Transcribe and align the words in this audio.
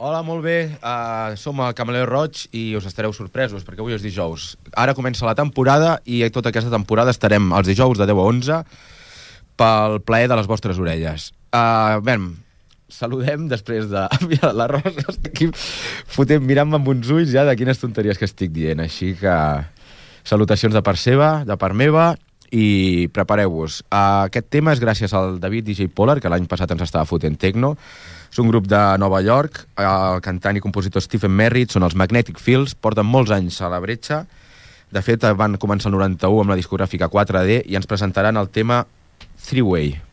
Hola, 0.00 0.22
molt 0.24 0.40
bé. 0.40 0.78
Uh, 0.80 1.34
som 1.36 1.58
el 1.60 1.74
Camaleo 1.76 2.06
Roig 2.08 2.46
i 2.56 2.70
us 2.78 2.86
estareu 2.88 3.12
sorpresos, 3.12 3.66
perquè 3.66 3.82
avui 3.82 3.92
és 3.92 4.00
dijous. 4.00 4.54
Ara 4.72 4.94
comença 4.96 5.26
la 5.28 5.34
temporada 5.36 5.98
i 6.08 6.22
tota 6.32 6.48
aquesta 6.48 6.72
temporada 6.72 7.12
estarem 7.12 7.50
els 7.52 7.68
dijous 7.68 8.00
de 8.00 8.06
10 8.08 8.16
a 8.16 8.24
11 8.30 8.56
pel 9.60 9.98
plaer 10.08 10.30
de 10.32 10.38
les 10.40 10.48
vostres 10.48 10.80
orelles. 10.80 11.26
Uh, 11.52 12.00
bé, 12.00 12.14
saludem 12.88 13.44
després 13.50 13.90
de... 13.92 14.06
Mira, 14.30 14.54
la 14.56 14.70
Rosa 14.72 15.04
està 15.04 15.28
aquí 15.28 15.50
fotent, 15.52 16.48
mirant-me 16.48 16.80
amb 16.80 16.88
uns 16.94 17.12
ulls 17.12 17.34
ja 17.34 17.44
de 17.44 17.52
quines 17.60 17.84
tonteries 17.84 18.16
que 18.16 18.24
estic 18.24 18.54
dient. 18.56 18.80
Així 18.80 19.12
que 19.20 19.34
salutacions 20.24 20.72
de 20.72 20.80
part 20.80 21.02
seva, 21.02 21.42
de 21.44 21.58
part 21.60 21.76
meva, 21.76 22.14
i 22.56 23.04
prepareu-vos. 23.12 23.82
Uh, 23.92 24.24
aquest 24.30 24.48
tema 24.48 24.72
és 24.72 24.80
gràcies 24.80 25.12
al 25.12 25.36
David 25.44 25.68
DJ 25.68 25.92
Polar, 25.92 26.22
que 26.24 26.32
l'any 26.32 26.48
passat 26.48 26.72
ens 26.72 26.88
estava 26.88 27.04
fotent 27.04 27.36
techno, 27.36 27.74
és 28.30 28.38
un 28.38 28.50
grup 28.50 28.68
de 28.70 28.80
Nova 29.02 29.20
York, 29.26 29.64
el 29.82 30.20
cantant 30.22 30.56
i 30.56 30.62
compositor 30.62 31.02
Stephen 31.02 31.34
Merritt, 31.34 31.74
són 31.74 31.86
els 31.86 31.96
Magnetic 31.98 32.38
Fields, 32.38 32.76
porten 32.78 33.06
molts 33.06 33.32
anys 33.34 33.58
a 33.60 33.70
la 33.72 33.80
bretxa. 33.82 34.22
De 34.90 35.02
fet, 35.02 35.26
van 35.38 35.58
començar 35.58 35.90
el 35.90 35.98
91 35.98 36.44
amb 36.44 36.54
la 36.54 36.58
discogràfica 36.58 37.10
4D 37.10 37.64
i 37.66 37.78
ens 37.78 37.90
presentaran 37.90 38.38
el 38.38 38.50
tema 38.54 38.84
Three 39.46 39.66
Way. 39.66 40.09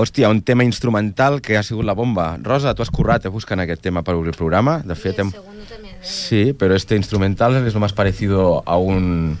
Hòstia, 0.00 0.30
un 0.32 0.40
tema 0.40 0.64
instrumental 0.64 1.42
que 1.44 1.58
ha 1.58 1.62
sigut 1.62 1.84
la 1.84 1.92
bomba. 1.92 2.38
Rosa, 2.40 2.72
tu 2.74 2.80
has 2.80 2.88
currat 2.88 3.26
eh, 3.28 3.32
buscant 3.32 3.60
aquest 3.60 3.82
tema 3.84 4.00
per 4.00 4.14
obrir 4.16 4.32
el 4.32 4.38
programa. 4.38 4.78
De 4.80 4.96
fet, 4.96 5.18
hem... 5.20 5.32
Sí, 6.00 6.54
pero 6.56 6.74
este 6.74 6.96
instrumental 6.96 7.58
es 7.66 7.74
lo 7.74 7.80
más 7.80 7.92
parecido 7.92 8.62
a 8.64 8.78
un, 8.78 9.36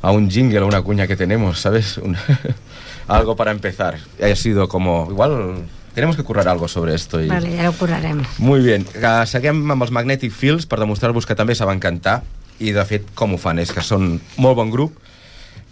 a 0.00 0.10
un 0.10 0.30
jingle, 0.30 0.60
a 0.60 0.64
una 0.64 0.80
cuña 0.80 1.06
que 1.06 1.16
tenemos, 1.16 1.60
¿sabes? 1.60 1.98
Un... 1.98 2.16
algo 3.08 3.36
para 3.36 3.50
empezar. 3.50 3.98
Ha 4.22 4.34
sido 4.34 4.66
como... 4.66 5.08
Igual 5.10 5.66
tenemos 5.94 6.16
que 6.16 6.22
currar 6.22 6.48
algo 6.48 6.68
sobre 6.68 6.94
esto. 6.94 7.20
I... 7.20 7.28
Vale, 7.28 7.54
ja 7.58 7.68
ho 7.68 7.74
currarem. 7.74 8.22
Muy 8.38 8.62
bien. 8.62 8.86
Uh, 8.96 9.26
seguim 9.28 9.60
amb 9.76 9.84
els 9.84 9.92
Magnetic 9.92 10.32
Fields 10.32 10.64
per 10.64 10.80
demostrar-vos 10.80 11.28
que 11.28 11.36
també 11.36 11.52
saben 11.58 11.84
cantar 11.84 12.22
i, 12.58 12.72
de 12.72 12.84
fet, 12.88 13.12
com 13.12 13.36
ho 13.36 13.40
fan, 13.40 13.60
és 13.60 13.76
que 13.76 13.84
són 13.84 14.16
molt 14.40 14.56
bon 14.56 14.72
grup 14.72 14.96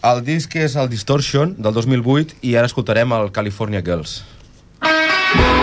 el 0.03 0.23
disc 0.25 0.57
és 0.57 0.77
el 0.81 0.89
Distortion, 0.93 1.55
del 1.59 1.77
2008, 1.77 2.41
i 2.43 2.57
ara 2.57 2.71
escoltarem 2.71 3.13
el 3.17 3.33
California 3.37 3.85
Girls. 3.85 4.21
If 4.83 5.60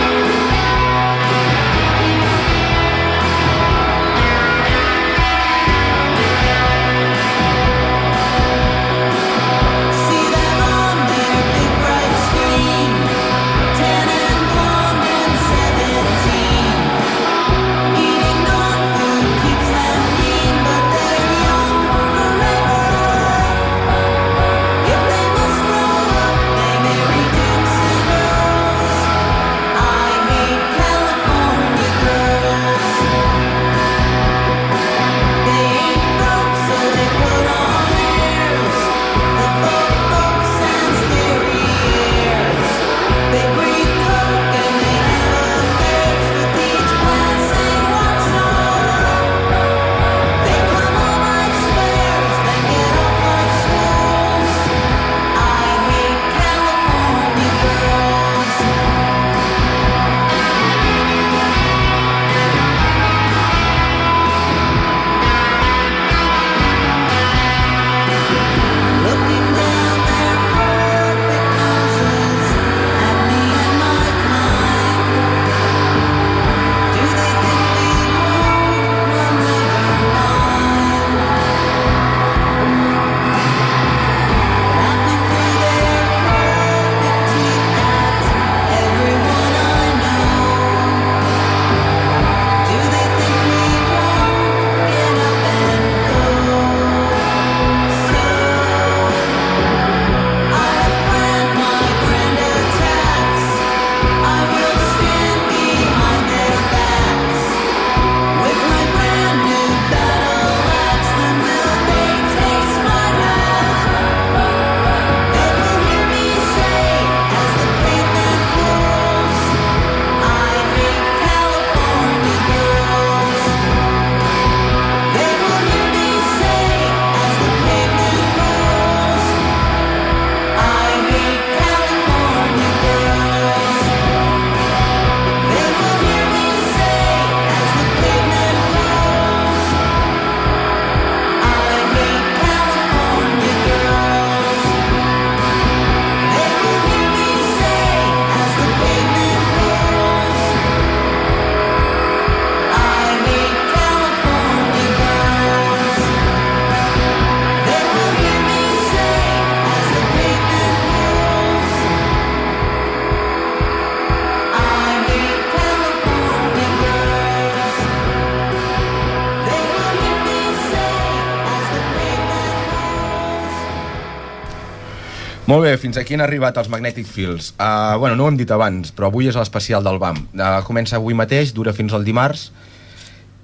Molt 175.48 175.64
bé, 175.64 175.70
fins 175.80 175.96
aquí 175.96 176.12
han 176.12 176.20
arribat 176.20 176.58
els 176.60 176.66
Magnetic 176.68 177.06
Fields. 177.08 177.54
Uh, 177.56 177.96
bueno, 177.96 178.18
no 178.18 178.26
ho 178.26 178.28
hem 178.28 178.36
dit 178.36 178.50
abans, 178.52 178.90
però 178.92 179.08
avui 179.08 179.30
és 179.30 179.36
l'especial 179.38 179.80
del 179.80 179.96
BAM. 179.96 180.18
Uh, 180.36 180.58
comença 180.66 180.98
avui 180.98 181.14
mateix, 181.16 181.54
dura 181.56 181.72
fins 181.72 181.94
al 181.96 182.04
dimarts, 182.04 182.50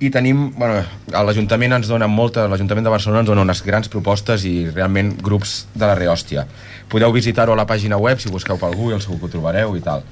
i 0.04 0.10
tenim, 0.12 0.50
bueno, 0.58 0.82
l'Ajuntament 1.08 1.78
ens 1.78 1.88
dona 1.88 2.04
molta, 2.04 2.44
l'Ajuntament 2.50 2.84
de 2.84 2.92
Barcelona 2.92 3.22
ens 3.22 3.30
dona 3.30 3.46
unes 3.46 3.62
grans 3.64 3.88
propostes 3.88 4.44
i 4.44 4.66
realment 4.68 5.14
grups 5.24 5.62
de 5.72 5.86
la 5.88 5.94
reòstia. 5.96 6.44
Podeu 6.92 7.14
visitar-ho 7.14 7.56
a 7.56 7.60
la 7.62 7.64
pàgina 7.70 7.96
web, 7.96 8.20
si 8.20 8.28
busqueu 8.28 8.60
pel 8.60 8.76
Google 8.76 9.00
segur 9.00 9.22
que 9.22 9.30
ho 9.30 9.32
trobareu 9.38 9.72
i 9.72 9.80
tal. 9.86 10.04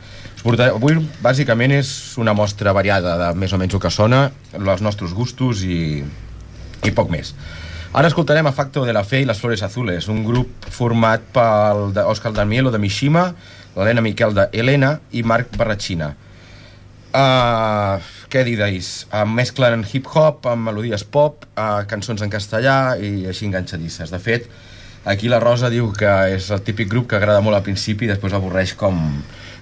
Us 0.49 0.65
avui 0.65 0.97
bàsicament 1.21 1.77
és 1.77 1.91
una 2.17 2.33
mostra 2.33 2.73
variada 2.73 3.19
de 3.21 3.29
més 3.37 3.53
o 3.53 3.61
menys 3.61 3.77
el 3.77 3.85
que 3.85 3.93
sona, 3.93 4.31
els 4.56 4.81
nostres 4.81 5.12
gustos 5.12 5.61
i, 5.69 6.00
i 6.89 6.97
poc 6.97 7.12
més. 7.12 7.35
Ara 7.93 8.09
escoltarem 8.09 8.47
a 8.47 8.53
Facto 8.56 8.87
de 8.87 8.93
la 8.97 9.03
Fe 9.05 9.19
i 9.21 9.27
les 9.29 9.37
Flores 9.37 9.61
Azules, 9.67 10.06
un 10.09 10.23
grup 10.25 10.65
format 10.73 11.27
pel 11.35 11.91
Òscar 12.09 12.31
Damielo 12.33 12.71
de 12.73 12.79
Mishima, 12.81 13.27
l'Helena 13.77 14.00
Miquel 14.00 14.33
de 14.33 14.47
Helena 14.56 14.94
i 15.12 15.21
Marc 15.21 15.53
Barratxina. 15.61 16.09
Uh, 17.12 18.00
què 18.33 18.47
dideis? 18.49 19.05
Uh, 19.11 19.27
mesclen 19.29 19.85
hip-hop 19.85 20.49
amb 20.49 20.71
melodies 20.71 21.05
pop, 21.05 21.44
uh, 21.53 21.85
cançons 21.85 22.25
en 22.25 22.33
castellà 22.33 22.97
i 22.97 23.27
així 23.29 23.50
enganxadisses. 23.50 24.09
De 24.09 24.25
fet, 24.25 24.49
aquí 25.05 25.29
la 25.29 25.44
Rosa 25.44 25.69
diu 25.69 25.93
que 25.93 26.17
és 26.33 26.49
el 26.49 26.65
típic 26.65 26.89
grup 26.89 27.12
que 27.12 27.21
agrada 27.21 27.44
molt 27.44 27.61
al 27.61 27.67
principi 27.69 28.09
i 28.09 28.15
després 28.15 28.33
avorreix 28.33 28.73
com, 28.73 29.05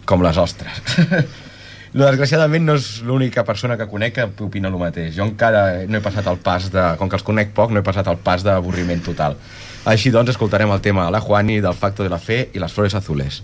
com 0.06 0.22
les 0.22 0.38
ostres. 0.38 0.84
No, 1.90 2.04
desgraciadament 2.06 2.62
no 2.68 2.76
és 2.78 3.00
l'única 3.02 3.42
persona 3.46 3.74
que 3.78 3.88
conec 3.90 4.14
que 4.14 4.26
opina 4.46 4.70
el 4.70 4.76
mateix. 4.78 5.14
Jo 5.16 5.24
encara 5.26 5.86
no 5.90 5.98
he 5.98 6.04
passat 6.04 6.28
el 6.30 6.38
pas 6.38 6.68
de... 6.70 6.84
Com 7.00 7.10
que 7.10 7.18
els 7.18 7.26
conec 7.26 7.50
poc, 7.56 7.72
no 7.74 7.82
he 7.82 7.86
passat 7.86 8.06
el 8.12 8.20
pas 8.22 8.44
d'avorriment 8.46 9.02
total. 9.02 9.34
Així 9.90 10.12
doncs, 10.14 10.30
escoltarem 10.30 10.70
el 10.70 10.82
tema 10.84 11.08
la 11.10 11.22
Juani, 11.24 11.58
del 11.64 11.74
Facto 11.74 12.06
de 12.06 12.12
la 12.12 12.20
Fe 12.22 12.44
i 12.54 12.62
les 12.62 12.72
Flores 12.72 12.94
Azules. 12.94 13.40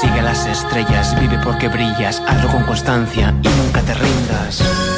Sigue 0.00 0.22
las 0.22 0.46
estrellas, 0.46 1.18
vive 1.20 1.38
porque 1.42 1.68
brillas, 1.68 2.22
hazlo 2.26 2.48
con 2.50 2.64
constancia 2.64 3.34
y 3.42 3.48
nunca 3.48 3.80
te 3.82 3.94
rindas. 3.94 4.93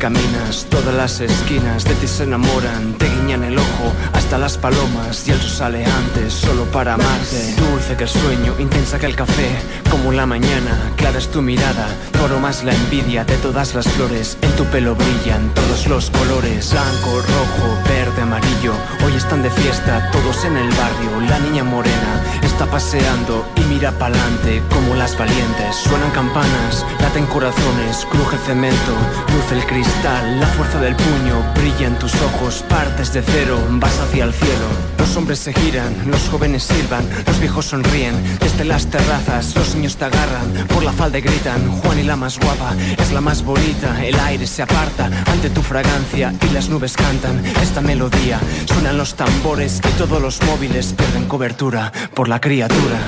Caminas, 0.00 0.66
todas 0.70 0.94
las 0.94 1.20
esquinas 1.20 1.84
de 1.84 1.94
ti 1.96 2.08
se 2.08 2.24
enamoran, 2.24 2.94
te 2.94 3.06
guiñan 3.06 3.44
el 3.44 3.58
ojo 3.58 3.92
hasta 4.14 4.38
las 4.38 4.56
palomas 4.56 5.28
y 5.28 5.30
el 5.30 5.40
sale 5.42 5.84
antes 5.84 6.32
solo 6.32 6.64
para 6.64 6.94
amarte. 6.94 7.54
Dulce 7.56 7.96
que 7.98 8.04
el 8.04 8.08
sueño, 8.08 8.54
intensa 8.58 8.98
que 8.98 9.04
el 9.04 9.14
café, 9.14 9.50
como 9.90 10.10
la 10.10 10.24
mañana, 10.24 10.74
clara 10.96 11.18
es 11.18 11.30
tu 11.30 11.42
mirada, 11.42 11.86
por 12.18 12.30
más 12.40 12.64
la 12.64 12.74
envidia 12.74 13.24
de 13.24 13.36
todas 13.36 13.74
las 13.74 13.86
flores, 13.88 14.38
en 14.40 14.50
tu 14.52 14.64
pelo 14.64 14.94
brillan 14.94 15.52
todos 15.54 15.86
los 15.86 16.10
colores, 16.10 16.72
blanco, 16.72 17.20
rojo, 17.20 17.78
verde, 17.86 18.22
amarillo, 18.22 18.72
hoy 19.04 19.14
están 19.14 19.42
de 19.42 19.50
fiesta 19.50 20.10
todos 20.12 20.44
en 20.46 20.56
el 20.56 20.70
barrio, 20.70 21.28
la 21.28 21.38
niña 21.40 21.62
morena 21.62 22.24
está 22.60 22.72
paseando 22.72 23.46
y 23.56 23.60
mira 23.72 23.90
pa'lante 23.90 24.62
como 24.68 24.94
las 24.94 25.16
valientes, 25.16 25.76
suenan 25.76 26.10
campanas, 26.10 26.84
laten 27.00 27.24
corazones, 27.24 28.06
cruje 28.10 28.36
cemento, 28.36 28.92
luce 29.34 29.54
el 29.54 29.64
cristal, 29.64 30.38
la 30.38 30.46
fuerza 30.46 30.78
del 30.78 30.94
puño, 30.94 31.42
brilla 31.54 31.86
en 31.86 31.98
tus 31.98 32.14
ojos, 32.20 32.62
partes 32.68 33.14
de 33.14 33.22
cero, 33.22 33.58
vas 33.80 33.98
hacia 34.00 34.24
el 34.24 34.34
cielo. 34.34 34.99
Los 35.10 35.16
hombres 35.16 35.40
se 35.40 35.52
giran, 35.52 35.92
los 36.08 36.28
jóvenes 36.28 36.62
silban, 36.62 37.04
los 37.26 37.40
viejos 37.40 37.66
sonríen, 37.66 38.14
desde 38.38 38.64
las 38.64 38.86
terrazas 38.86 39.56
los 39.56 39.74
niños 39.74 39.96
te 39.96 40.04
agarran, 40.04 40.52
por 40.68 40.84
la 40.84 40.92
falda 40.92 41.18
y 41.18 41.20
gritan, 41.20 41.68
Juan 41.68 41.98
y 41.98 42.04
la 42.04 42.14
más 42.14 42.38
guapa, 42.38 42.76
es 42.96 43.10
la 43.10 43.20
más 43.20 43.42
bonita, 43.42 44.06
el 44.06 44.14
aire 44.20 44.46
se 44.46 44.62
aparta 44.62 45.10
ante 45.26 45.50
tu 45.50 45.62
fragancia 45.62 46.32
y 46.48 46.54
las 46.54 46.68
nubes 46.68 46.96
cantan 46.96 47.44
esta 47.60 47.80
melodía, 47.80 48.38
suenan 48.66 48.98
los 48.98 49.16
tambores 49.16 49.80
y 49.80 49.98
todos 49.98 50.22
los 50.22 50.40
móviles 50.42 50.94
pierden 50.96 51.26
cobertura 51.26 51.90
por 52.14 52.28
la 52.28 52.40
criatura. 52.40 53.00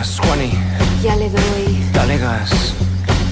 Gas, 0.00 0.18
Juani. 0.18 0.50
Ya 1.02 1.14
le 1.16 1.28
doy. 1.28 1.90
Dale 1.92 2.16
gas. 2.16 2.50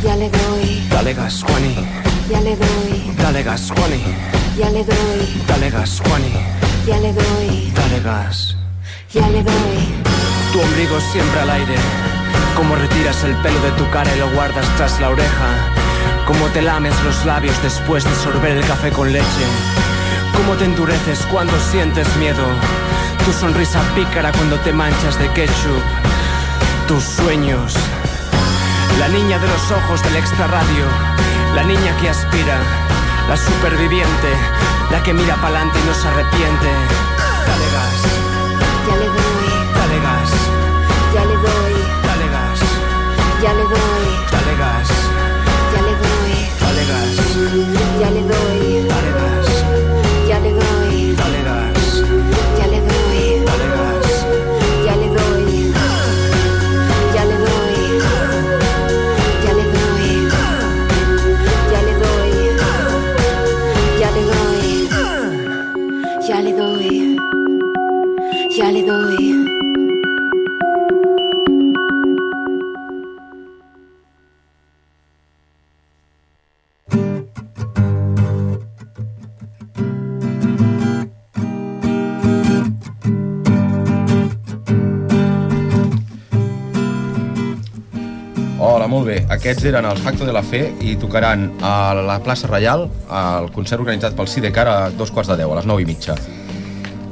Ya 0.05 0.15
le 0.17 0.29
doy. 0.29 0.87
Dale 0.91 1.15
gas, 1.15 1.43
Juani. 1.43 1.75
Ya 2.31 2.41
le 2.43 2.57
doy. 2.57 3.15
Dale 3.17 3.43
gas, 3.43 3.73
Juani. 3.75 4.03
Ya 4.59 4.69
le 4.69 4.85
doy. 4.85 5.45
Dale 5.47 5.71
gas, 5.71 6.03
Juani. 6.05 6.33
Ya 6.87 6.99
le 6.99 7.13
doy. 7.15 7.73
Dale 7.75 8.01
gas. 8.01 8.55
Ya 9.15 9.27
le 9.31 9.43
doy. 9.43 9.79
Tu 10.53 10.61
ombligo 10.61 11.01
siempre 11.13 11.41
al 11.41 11.51
aire. 11.51 11.77
Como 12.55 12.75
retiras 12.75 13.25
el 13.25 13.35
pelo 13.37 13.61
de 13.63 13.71
tu 13.71 13.89
cara 13.91 14.15
y 14.15 14.19
lo 14.19 14.31
guardas 14.33 14.67
tras 14.77 15.01
la 15.01 15.09
oreja. 15.09 15.49
Como 16.27 16.45
te 16.49 16.61
lames 16.61 16.95
los 17.03 17.25
labios 17.25 17.57
después 17.63 18.05
de 18.05 18.15
sorber 18.17 18.59
el 18.59 18.67
café 18.67 18.91
con 18.91 19.11
leche. 19.11 19.47
Cómo 20.37 20.53
te 20.59 20.67
endureces 20.67 21.21
cuando 21.33 21.55
sientes 21.73 22.07
miedo 22.17 22.45
tu 23.29 23.35
sonrisa 23.35 23.81
pícara 23.95 24.33
cuando 24.33 24.57
te 24.61 24.73
manchas 24.73 25.19
de 25.19 25.29
ketchup. 25.33 26.08
Tus 26.89 27.05
sueños. 27.05 27.75
La 28.99 29.09
niña 29.09 29.39
de 29.39 29.47
los 29.47 29.71
ojos 29.71 30.03
del 30.03 30.17
extra 30.17 30.47
radio. 30.47 30.87
La 31.55 31.63
niña 31.63 31.95
que 32.01 32.09
aspira. 32.09 32.57
La 33.29 33.37
superviviente. 33.37 34.31
La 34.91 35.03
que 35.03 35.13
mira 35.13 35.37
pa'lante 35.37 35.79
y 35.79 35.85
no 35.87 35.93
se 35.93 36.09
arrepiente. 36.09 36.71
Dale 37.47 37.69
gas. 37.77 38.01
Ya 38.89 38.97
le 38.97 39.07
doy. 39.07 39.49
Dale 39.77 39.99
gas. 40.01 40.31
Ya 41.15 41.25
le 41.27 41.37
doy. 41.37 41.75
Dale 42.09 42.29
gas. 42.37 42.61
Ya 43.43 43.53
le 43.53 43.63
doy. 43.65 44.07
Dale 44.33 44.57
gas. 44.57 44.89
Ya 45.75 45.81
le 45.83 45.93
doy. 46.03 46.37
Dale 46.63 46.83
gas. 46.89 47.13
Ya 48.01 48.11
le 48.11 48.23
doy. 48.23 48.88
Molt 88.89 89.07
bé. 89.09 89.19
Aquests 89.31 89.69
eren 89.69 89.87
els 89.87 90.01
Facto 90.03 90.27
de 90.27 90.33
la 90.35 90.43
Fe 90.43 90.65
i 90.81 90.97
tocaran 91.01 91.47
a 91.65 91.93
la 91.95 92.19
plaça 92.25 92.49
Reial, 92.49 92.87
al 93.13 93.51
concert 93.53 93.85
organitzat 93.85 94.17
pel 94.17 94.29
Sidecar 94.31 94.67
a 94.69 94.77
dos 94.91 95.13
quarts 95.13 95.31
de 95.31 95.37
deu, 95.43 95.53
a 95.53 95.59
les 95.61 95.69
nou 95.69 95.81
i 95.81 95.87
mitja. 95.89 96.17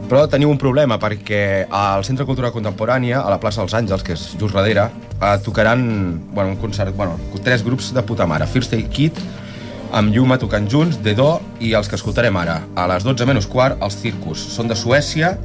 Però 0.06 0.22
teniu 0.30 0.52
un 0.52 0.58
problema, 0.58 1.00
perquè 1.02 1.66
al 1.74 2.04
Centre 2.06 2.22
de 2.22 2.28
Cultura 2.28 2.52
Contemporània, 2.54 3.20
a 3.20 3.32
la 3.32 3.40
plaça 3.42 3.60
dels 3.60 3.74
Àngels, 3.74 4.04
que 4.06 4.14
és 4.14 4.22
just 4.38 4.54
darrere, 4.54 4.86
eh, 5.20 5.34
tocaran 5.44 5.82
bueno, 6.32 6.54
un 6.54 6.56
concert, 6.62 6.94
bueno, 6.96 7.18
tres 7.42 7.64
grups 7.66 7.92
de 7.92 8.02
puta 8.06 8.26
mare. 8.26 8.46
First 8.46 8.72
Aid 8.72 8.88
Kit, 8.88 9.20
amb 9.92 10.14
Lluma 10.14 10.38
tocant 10.38 10.70
junts, 10.70 11.00
The 11.02 11.14
Do 11.18 11.40
i 11.60 11.74
els 11.74 11.90
que 11.90 11.98
escoltarem 11.98 12.36
ara. 12.36 12.60
A 12.76 12.86
les 12.86 13.04
12 13.04 13.26
menys 13.26 13.50
quart, 13.50 13.82
els 13.82 13.98
Circus. 14.00 14.46
Són 14.54 14.68
de 14.70 14.78
Suècia 14.78 15.36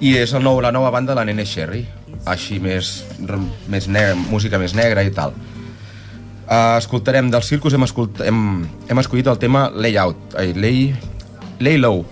i 0.00 0.16
és 0.18 0.34
el 0.34 0.42
nou, 0.42 0.60
la 0.60 0.74
nova 0.74 0.90
banda 0.90 1.14
de 1.14 1.20
la 1.20 1.24
Nene 1.24 1.46
Sherry 1.46 1.86
així 2.26 2.58
més, 2.62 3.02
més 3.70 3.88
negra, 3.88 4.14
música 4.30 4.60
més 4.60 4.74
negra 4.78 5.04
i 5.04 5.12
tal. 5.14 5.34
Uh, 6.42 6.76
escoltarem 6.76 7.30
del 7.32 7.44
Circus, 7.46 7.74
hem, 7.74 7.86
escolt, 7.86 8.20
hem, 8.26 8.40
hem 8.90 9.00
escollit 9.00 9.30
el 9.30 9.38
tema 9.40 9.68
Layout, 9.72 10.36
ai, 10.38 10.52
lay, 10.52 10.90
lay 11.62 11.78
Low, 11.80 12.02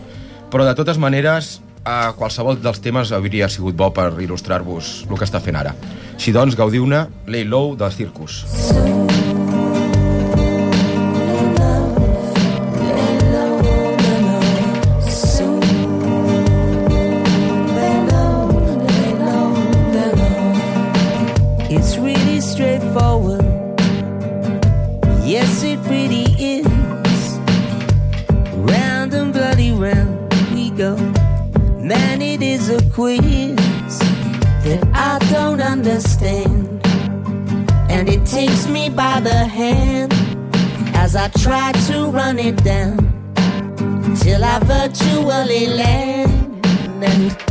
però 0.50 0.64
de 0.64 0.74
totes 0.78 1.00
maneres 1.02 1.58
uh, 1.82 2.14
qualsevol 2.16 2.60
dels 2.62 2.80
temes 2.80 3.12
hauria 3.12 3.50
sigut 3.52 3.76
bo 3.76 3.90
per 3.94 4.12
il·lustrar-vos 4.22 4.94
el 5.10 5.16
que 5.18 5.28
està 5.28 5.42
fent 5.44 5.60
ara. 5.60 5.74
Així 6.14 6.32
doncs, 6.36 6.56
gaudiu-ne 6.56 7.06
Lay 7.28 7.44
Low 7.44 7.74
del 7.76 7.92
Circus. 7.92 8.44
It's 8.46 9.09
try 41.38 41.72
to 41.72 42.06
run 42.06 42.38
it 42.38 42.62
down 42.64 42.96
till 44.16 44.44
I 44.44 44.58
virtually 44.60 45.66
land. 45.66 47.50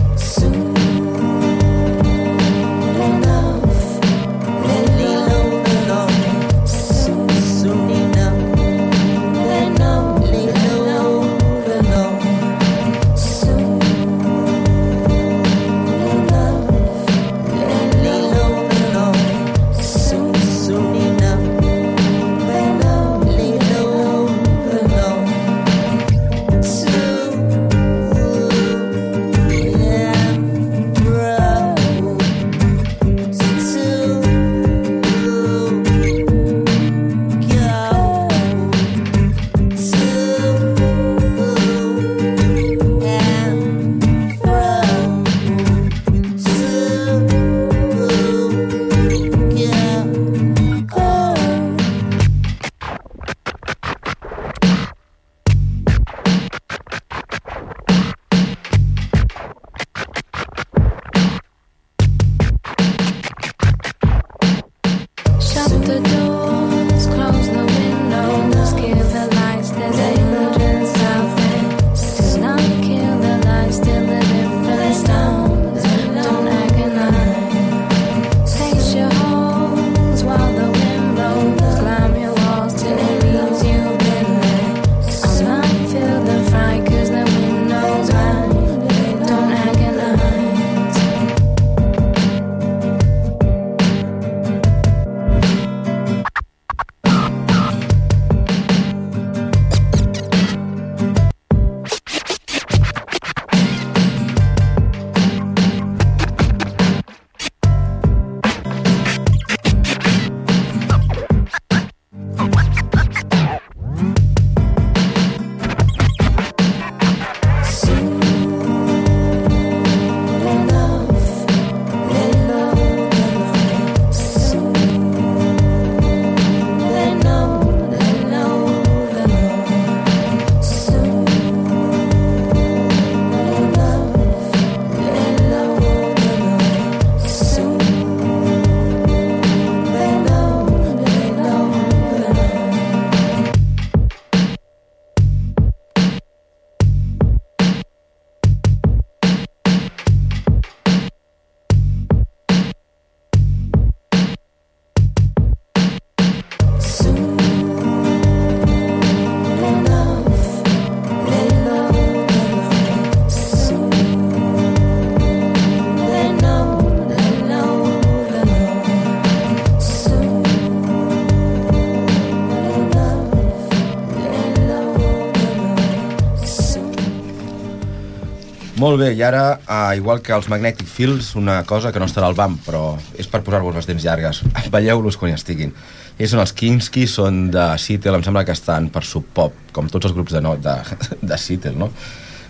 Molt 178.79 178.95
bé, 178.95 179.09
i 179.11 179.19
ara, 179.27 179.57
uh, 179.59 179.91
igual 179.99 180.21
que 180.23 180.31
els 180.31 180.45
Magnetic 180.47 180.87
Fields, 180.87 181.33
una 181.35 181.57
cosa 181.67 181.89
que 181.91 181.99
no 181.99 182.05
estarà 182.07 182.29
al 182.29 182.35
BAM, 182.37 182.53
però 182.63 182.93
és 183.19 183.27
per 183.27 183.41
posar-vos 183.43 183.75
les 183.75 183.89
dents 183.89 184.05
llargues. 184.07 184.39
Veieu-los 184.71 185.17
quan 185.19 185.33
hi 185.33 185.35
estiguin. 185.35 185.73
Ells 186.15 186.31
són 186.31 186.39
els 186.39 186.53
Kinski, 186.55 187.03
són 187.11 187.49
de 187.51 187.65
Seattle, 187.75 188.15
em 188.15 188.23
sembla 188.23 188.45
que 188.47 188.55
estan 188.55 188.87
per 188.93 189.03
Sub 189.03 189.27
Pop, 189.35 189.57
com 189.75 189.91
tots 189.91 190.07
els 190.07 190.15
grups 190.15 190.31
de, 190.31 190.39
no, 190.45 190.53
de, 190.63 190.77
de 191.33 191.39
Seattle, 191.43 191.75
no? 191.75 191.89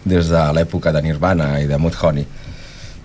Des 0.05 0.29
de 0.29 0.43
l'època 0.53 0.93
de 0.93 1.01
Nirvana 1.07 1.55
i 1.63 1.65
de 1.71 1.81
Mudhoney. 1.81 2.29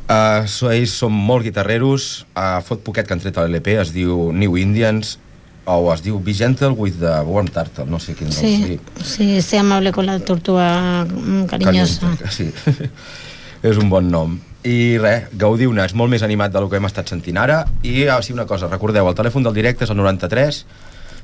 Uh, 0.04 0.44
so, 0.44 0.68
ells 0.68 0.92
són 1.00 1.16
molt 1.16 1.48
guitarreros, 1.48 2.26
uh, 2.36 2.60
fot 2.60 2.84
poquet 2.84 3.08
que 3.08 3.16
han 3.16 3.24
tret 3.24 3.40
a 3.40 3.46
l'LP, 3.48 3.78
es 3.80 3.94
diu 3.96 4.34
New 4.36 4.60
Indians, 4.60 5.16
o 5.64 5.92
es 5.94 6.02
diu 6.04 6.18
Be 6.20 6.34
Gentle 6.34 6.74
with 6.76 6.98
the 7.00 7.20
Warm 7.24 7.48
Turtle, 7.48 7.86
no 7.88 8.00
sé 8.00 8.14
quin 8.14 8.28
nom. 8.28 8.36
Sí, 8.36 8.80
sí, 9.02 9.28
sé 9.42 9.58
amable 9.58 9.92
con 9.92 10.06
la 10.06 10.18
tortuga 10.20 11.04
mm, 11.04 11.44
cariñosa. 11.46 12.16
Cariñosa, 12.18 12.30
Sí, 12.30 12.50
és 13.68 13.78
un 13.80 13.88
bon 13.88 14.10
nom. 14.10 14.38
I 14.64 14.96
res, 15.00 15.28
gaudiu-ne, 15.36 15.84
és 15.84 15.94
molt 15.96 16.12
més 16.12 16.24
animat 16.24 16.52
del 16.52 16.68
que 16.68 16.80
hem 16.80 16.88
estat 16.88 17.08
sentint 17.08 17.36
ara. 17.40 17.62
I 17.84 18.08
ah, 18.08 18.20
sí, 18.24 18.32
una 18.32 18.46
cosa, 18.48 18.68
recordeu, 18.68 19.08
el 19.08 19.16
telèfon 19.16 19.44
del 19.44 19.56
directe 19.56 19.84
és 19.84 19.92
el 19.92 20.00
93 20.00 20.64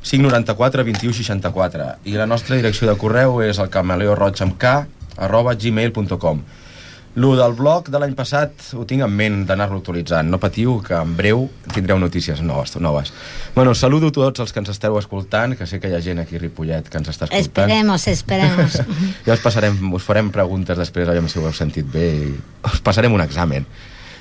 594 0.02 0.84
21 0.84 1.12
64 1.12 1.88
i 2.08 2.16
la 2.16 2.26
nostra 2.26 2.56
direcció 2.56 2.88
de 2.88 2.96
correu 2.96 3.42
és 3.44 3.58
el 3.60 3.68
camaleó 3.68 4.14
roig 4.16 4.40
amb 4.40 4.56
K 4.60 4.86
arroba 5.20 5.54
gmail.com 5.54 6.40
Lo 7.14 7.34
del 7.34 7.56
blog 7.58 7.88
de 7.90 7.98
l'any 7.98 8.12
passat 8.14 8.68
ho 8.78 8.84
tinc 8.86 9.02
en 9.02 9.10
ment 9.10 9.40
d'anar-lo 9.48 9.80
actualitzant. 9.80 10.28
No 10.30 10.38
patiu, 10.38 10.76
que 10.86 10.94
en 10.94 11.16
breu 11.18 11.48
tindreu 11.74 11.98
notícies 11.98 12.40
noves. 12.40 12.76
noves. 12.78 13.12
Bueno, 13.54 13.74
saludo 13.74 14.08
a 14.08 14.12
tots 14.12 14.40
els 14.40 14.52
que 14.52 14.60
ens 14.62 14.70
esteu 14.70 14.96
escoltant, 14.98 15.56
que 15.58 15.66
sé 15.66 15.80
que 15.80 15.90
hi 15.90 15.94
ha 15.94 16.00
gent 16.00 16.20
aquí 16.22 16.36
a 16.36 16.38
Ripollet 16.38 16.88
que 16.88 16.98
ens 16.98 17.10
està 17.10 17.26
escoltant. 17.26 17.66
Esperemos, 17.66 18.06
esperemos. 18.06 18.78
ja 19.26 19.34
us 19.34 19.42
passarem, 19.42 19.76
us 19.92 20.06
farem 20.06 20.30
preguntes 20.30 20.78
després, 20.78 21.08
aviam 21.08 21.26
si 21.28 21.40
ho 21.40 21.46
heu 21.48 21.52
sentit 21.56 21.90
bé, 21.90 22.06
i 22.14 22.30
us 22.70 22.80
passarem 22.80 23.12
un 23.12 23.26
examen. 23.26 23.66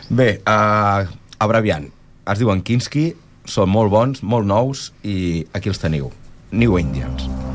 Bé, 0.09 0.41
uh, 0.49 1.05
abreviant, 1.37 1.85
es 2.25 2.41
diuen 2.41 2.65
Kinski, 2.65 3.11
són 3.45 3.69
molt 3.69 3.93
bons, 3.93 4.23
molt 4.23 4.49
nous, 4.49 4.89
i 5.03 5.45
aquí 5.53 5.69
els 5.69 5.77
teniu. 5.77 6.09
New 6.51 6.79
Indians. 6.81 7.29
Thank 7.29 7.48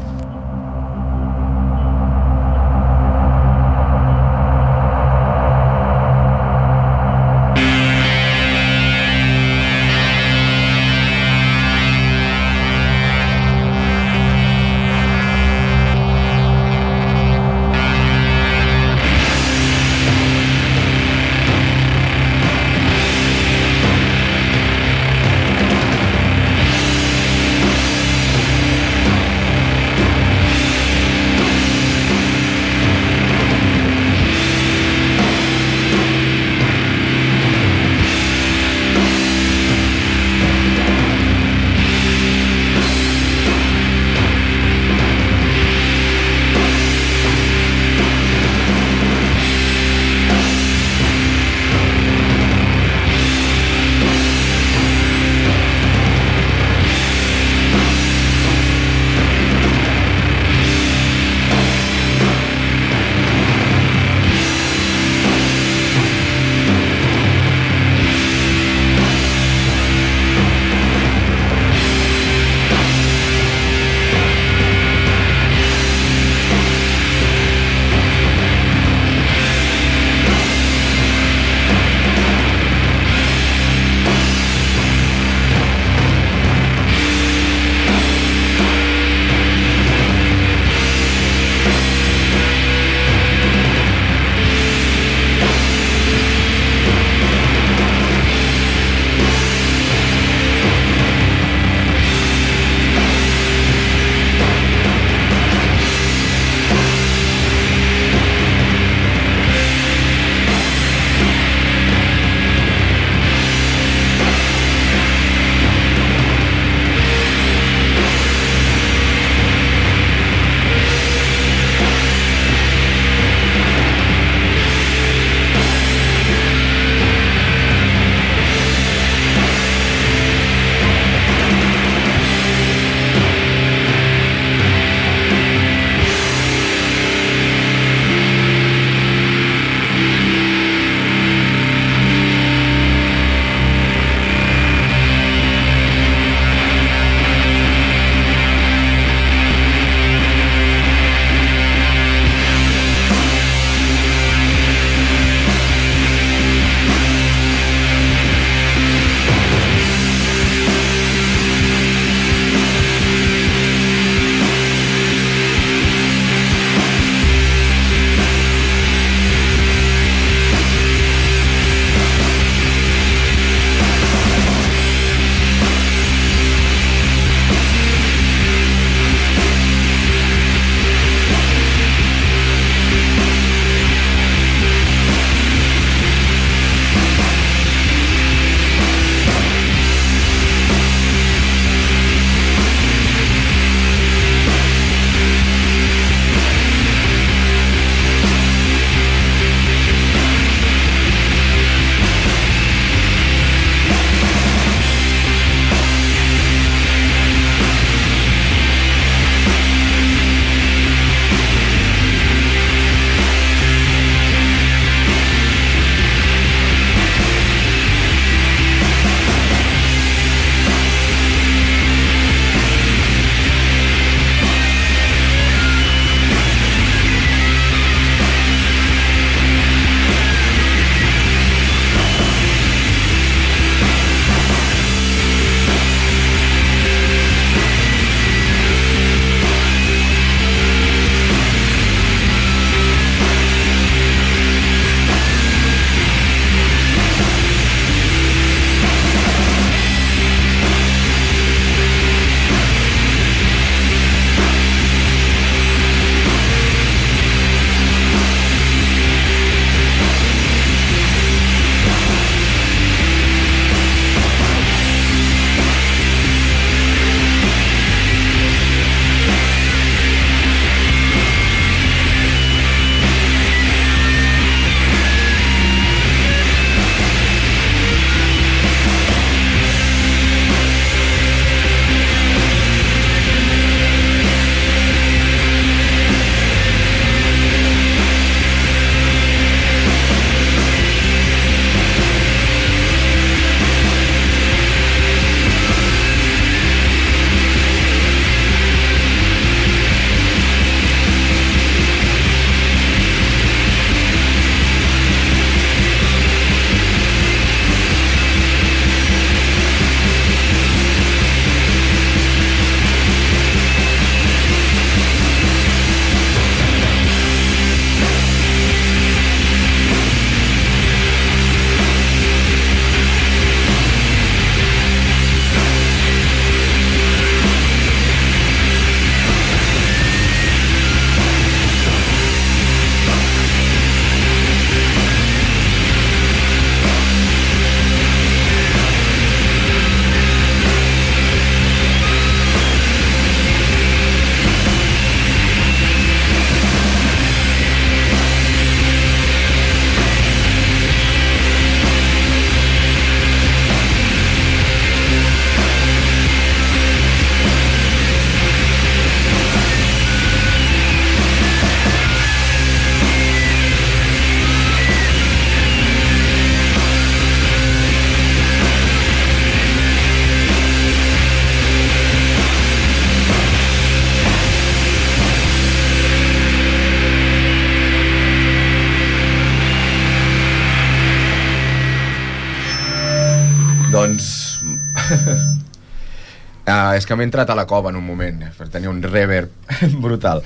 és 386.99 387.07
que 387.07 387.17
m'he 387.17 387.27
entrat 387.27 387.51
a 387.51 387.59
la 387.59 387.67
cova 387.71 387.91
en 387.91 387.99
un 388.01 388.07
moment, 388.07 388.43
eh, 388.47 388.53
per 388.57 388.69
tenir 388.73 388.89
un 388.91 389.03
reverb 389.03 389.53
brutal. 390.05 390.45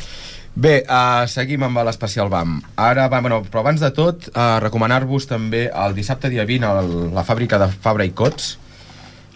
Bé, 0.58 0.80
uh, 0.90 1.22
seguim 1.30 1.62
amb 1.62 1.78
l'especial 1.86 2.30
BAM. 2.32 2.56
Ara, 2.82 3.06
va, 3.12 3.20
bueno, 3.22 3.44
però 3.46 3.62
abans 3.62 3.82
de 3.84 3.92
tot, 3.94 4.30
uh, 4.32 4.56
recomanar-vos 4.64 5.28
també 5.30 5.68
el 5.68 5.94
dissabte 5.94 6.30
dia 6.32 6.46
20 6.48 6.66
a 6.66 6.80
la 7.14 7.22
fàbrica 7.26 7.60
de 7.62 7.68
Fabra 7.70 8.06
i 8.08 8.10
Cots, 8.10 8.56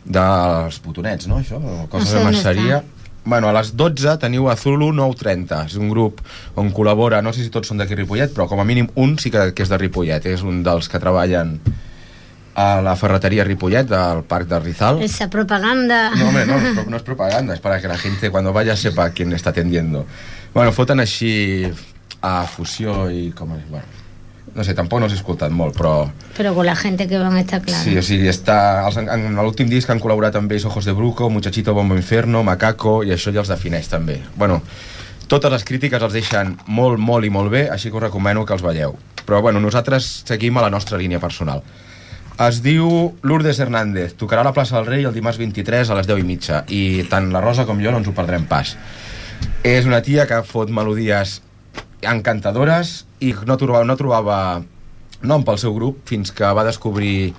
dels 0.02 0.80
botonets, 0.82 1.28
no, 1.30 1.38
això? 1.38 1.60
Coses 1.92 2.10
sé 2.10 2.18
de 2.18 2.24
merceria. 2.26 2.80
està. 2.82 2.98
Bueno, 3.24 3.48
a 3.48 3.54
les 3.54 3.70
12 3.78 4.16
teniu 4.18 4.48
a 4.50 4.56
Zulu 4.58 4.90
930. 4.92 5.60
És 5.70 5.76
un 5.78 5.92
grup 5.92 6.18
on 6.58 6.72
col·labora, 6.74 7.22
no 7.22 7.30
sé 7.30 7.44
si 7.44 7.54
tots 7.54 7.70
són 7.70 7.78
d'aquí 7.78 7.94
Ripollet, 7.94 8.32
però 8.34 8.48
com 8.50 8.58
a 8.58 8.66
mínim 8.66 8.88
un 8.98 9.14
sí 9.22 9.30
que, 9.30 9.52
que 9.54 9.62
és 9.62 9.70
de 9.70 9.78
Ripollet. 9.78 10.26
És 10.26 10.42
un 10.42 10.64
dels 10.66 10.90
que 10.90 10.98
treballen 10.98 11.60
a 12.54 12.80
la 12.82 12.94
ferreteria 12.96 13.44
Ripollet 13.44 13.86
del 13.88 14.24
Parc 14.24 14.48
de 14.48 14.58
Rizal. 14.60 15.00
Esa 15.02 15.30
propaganda. 15.30 16.10
No, 16.16 16.28
hombre, 16.28 16.44
no, 16.46 16.58
no, 16.84 16.96
es 16.96 17.02
propaganda, 17.02 17.54
es 17.54 17.60
para 17.60 17.80
que 17.80 17.88
la 17.88 17.96
gente 17.98 18.30
cuando 18.30 18.52
vaya 18.52 18.76
sepa 18.76 19.10
quién 19.10 19.32
está 19.32 19.50
atendiendo. 19.50 20.06
Bueno, 20.52 20.72
foten 20.72 21.00
així 21.00 21.64
a 22.20 22.44
fusió 22.46 23.08
i 23.10 23.30
com... 23.32 23.54
es- 23.56 23.68
Bueno, 23.70 23.86
no 24.54 24.64
sé, 24.64 24.74
tampoc 24.76 25.00
no 25.00 25.08
s'ha 25.08 25.16
escoltat 25.16 25.48
molt, 25.50 25.72
però... 25.78 26.10
Pero 26.36 26.52
con 26.54 26.66
la 26.66 26.74
gente 26.76 27.06
que 27.08 27.16
van 27.16 27.38
está 27.38 27.62
claro. 27.62 27.82
Sí, 27.82 27.96
o 27.96 28.02
sigui, 28.04 28.28
està... 28.28 28.84
Els, 28.86 28.98
en, 29.00 29.08
en 29.08 29.38
l'últim 29.40 29.70
disc 29.70 29.88
han 29.88 29.98
col·laborat 30.02 30.36
amb 30.36 30.52
ells 30.52 30.66
Ojos 30.68 30.84
de 30.84 30.92
Bruco, 30.92 31.30
Muchachito 31.30 31.72
Bombo 31.72 31.96
Inferno, 31.96 32.42
Macaco, 32.44 32.98
i 33.02 33.14
això 33.16 33.32
ja 33.32 33.40
els 33.40 33.48
defineix 33.48 33.88
també. 33.88 34.18
Bueno, 34.36 34.60
totes 35.26 35.50
les 35.56 35.64
crítiques 35.64 36.02
els 36.04 36.12
deixen 36.12 36.58
molt, 36.66 37.00
molt 37.00 37.24
i 37.24 37.30
molt 37.32 37.48
bé, 37.50 37.70
així 37.72 37.88
que 37.88 37.96
us 37.96 38.02
recomano 38.04 38.44
que 38.44 38.52
els 38.52 38.62
veieu. 38.66 38.92
Però 39.24 39.40
bueno, 39.40 39.58
nosaltres 39.62 40.10
seguim 40.28 40.58
a 40.60 40.66
la 40.66 40.70
nostra 40.74 40.98
línia 41.00 41.18
personal. 41.22 41.62
Es 42.40 42.62
diu 42.64 43.12
Lourdes 43.22 43.58
Hernández, 43.60 44.14
tocarà 44.16 44.40
a 44.40 44.46
la 44.48 44.54
plaça 44.56 44.78
del 44.78 44.86
Rei 44.88 45.04
el 45.04 45.12
dimarts 45.12 45.36
23 45.38 45.90
a 45.92 45.96
les 45.98 46.08
10 46.08 46.22
i 46.22 46.24
mitja, 46.24 46.62
i 46.72 46.82
tant 47.10 47.28
la 47.32 47.42
Rosa 47.44 47.66
com 47.68 47.80
jo 47.84 47.92
no 47.92 48.00
ens 48.00 48.08
ho 48.08 48.14
perdrem 48.16 48.46
pas. 48.48 48.72
És 49.68 49.84
una 49.84 50.00
tia 50.02 50.24
que 50.26 50.40
fot 50.48 50.72
melodies 50.72 51.40
encantadores 52.08 53.02
i 53.20 53.34
no 53.46 53.58
trobava, 53.60 53.84
no 53.84 53.98
trobava 54.00 54.38
nom 55.22 55.44
pel 55.44 55.60
seu 55.60 55.74
grup 55.76 56.00
fins 56.08 56.32
que 56.34 56.48
va 56.56 56.64
descobrir 56.66 57.34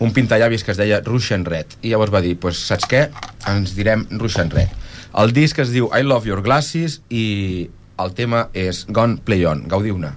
un 0.00 0.14
pintallavis 0.14 0.64
que 0.64 0.72
es 0.72 0.80
deia 0.80 1.02
Russian 1.04 1.44
Red 1.44 1.76
i 1.82 1.92
llavors 1.92 2.14
va 2.14 2.22
dir, 2.24 2.38
pues, 2.40 2.58
saps 2.70 2.88
què? 2.88 3.08
Ens 3.50 3.74
direm 3.76 4.06
Russian 4.16 4.50
Red. 4.54 4.72
El 5.18 5.34
disc 5.36 5.58
es 5.60 5.74
diu 5.74 5.90
I 5.92 6.06
Love 6.06 6.32
Your 6.32 6.42
Glasses 6.46 7.02
i 7.10 7.68
el 7.98 8.14
tema 8.14 8.48
és 8.54 8.86
Gone 8.88 9.20
Play 9.26 9.44
On. 9.44 9.64
Gaudiu-ne. 9.68 10.14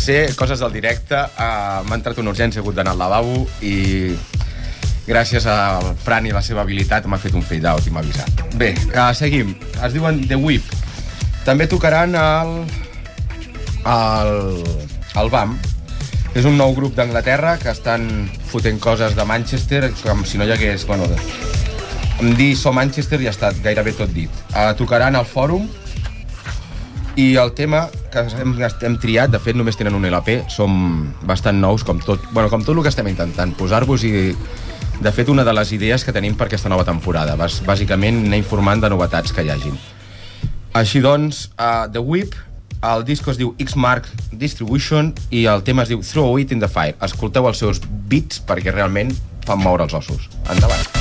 Ser, 0.00 0.34
coses 0.36 0.60
del 0.62 0.72
directe, 0.74 1.16
uh, 1.16 1.80
m'ha 1.86 1.98
entrat 1.98 2.18
una 2.22 2.32
urgència, 2.32 2.60
he 2.60 2.64
hagut 2.64 2.78
d'anar 2.78 2.96
al 2.96 3.02
lavabo 3.02 3.44
i 3.62 4.16
gràcies 5.06 5.46
al 5.50 5.92
Fran 6.00 6.28
i 6.28 6.34
la 6.34 6.42
seva 6.44 6.62
habilitat 6.62 7.06
m'ha 7.10 7.18
fet 7.18 7.34
un 7.34 7.44
fade 7.46 7.68
out 7.68 7.86
i 7.86 7.92
m'ha 7.94 8.02
avisat. 8.04 8.44
Bé, 8.60 8.72
uh, 8.94 9.10
seguim. 9.16 9.54
Es 9.84 9.96
diuen 9.96 10.22
The 10.28 10.38
Whip. 10.40 10.66
També 11.44 11.66
tocaran 11.70 12.16
el... 12.18 12.54
el... 13.88 14.34
el 15.20 15.30
BAM. 15.32 15.58
És 16.38 16.46
un 16.46 16.54
nou 16.60 16.76
grup 16.76 16.94
d'Anglaterra 16.94 17.56
que 17.58 17.72
estan 17.74 18.06
fotent 18.52 18.78
coses 18.78 19.16
de 19.18 19.24
Manchester 19.26 19.88
com 20.02 20.24
si 20.24 20.38
no 20.38 20.46
hi 20.46 20.54
hagués... 20.54 20.86
Bueno, 20.86 21.08
em 22.20 22.34
dir 22.38 22.52
So 22.56 22.70
Manchester 22.76 23.18
ja 23.22 23.32
estat 23.34 23.58
gairebé 23.64 23.96
tot 23.98 24.12
dit. 24.14 24.30
Uh, 24.52 24.70
tocaran 24.78 25.18
al 25.18 25.26
Fòrum 25.26 25.66
i 27.16 27.36
el 27.36 27.52
tema 27.52 27.88
que 28.12 28.22
hem, 28.40 28.54
hem 28.58 28.98
triat, 29.02 29.30
de 29.32 29.40
fet 29.42 29.56
només 29.58 29.78
tenen 29.78 29.96
un 29.96 30.04
LP, 30.06 30.40
som 30.52 30.72
bastant 31.26 31.58
nous 31.60 31.84
com 31.86 32.00
tot, 32.02 32.22
bueno, 32.32 32.50
com 32.52 32.64
tot 32.64 32.76
el 32.76 32.82
que 32.84 32.92
estem 32.92 33.08
intentant, 33.10 33.54
posar-vos 33.58 34.04
i 34.06 34.12
de 35.00 35.12
fet 35.16 35.30
una 35.32 35.44
de 35.44 35.54
les 35.56 35.72
idees 35.72 36.04
que 36.04 36.12
tenim 36.12 36.36
per 36.36 36.50
aquesta 36.50 36.68
nova 36.68 36.84
temporada, 36.84 37.36
bàs, 37.40 37.60
bàsicament 37.66 38.26
anar 38.26 38.40
informant 38.40 38.84
de 38.84 38.92
novetats 38.92 39.32
que 39.32 39.44
hi 39.44 39.50
hagin. 39.52 39.76
Així 40.76 41.00
doncs, 41.02 41.48
uh, 41.58 41.88
The 41.90 41.98
Whip, 42.04 42.36
el 42.80 43.04
disco 43.04 43.32
es 43.32 43.40
diu 43.40 43.54
X-Mark 43.60 44.06
Distribution 44.32 45.10
i 45.30 45.44
el 45.50 45.64
tema 45.66 45.84
es 45.84 45.92
diu 45.92 46.04
Throw 46.04 46.38
It 46.40 46.54
in 46.54 46.62
the 46.62 46.70
Fire. 46.70 46.96
Escolteu 47.04 47.48
els 47.50 47.60
seus 47.60 47.82
beats 48.08 48.40
perquè 48.46 48.72
realment 48.72 49.12
fan 49.44 49.60
moure 49.60 49.88
els 49.88 49.96
ossos. 49.98 50.30
Endavant. 50.48 50.99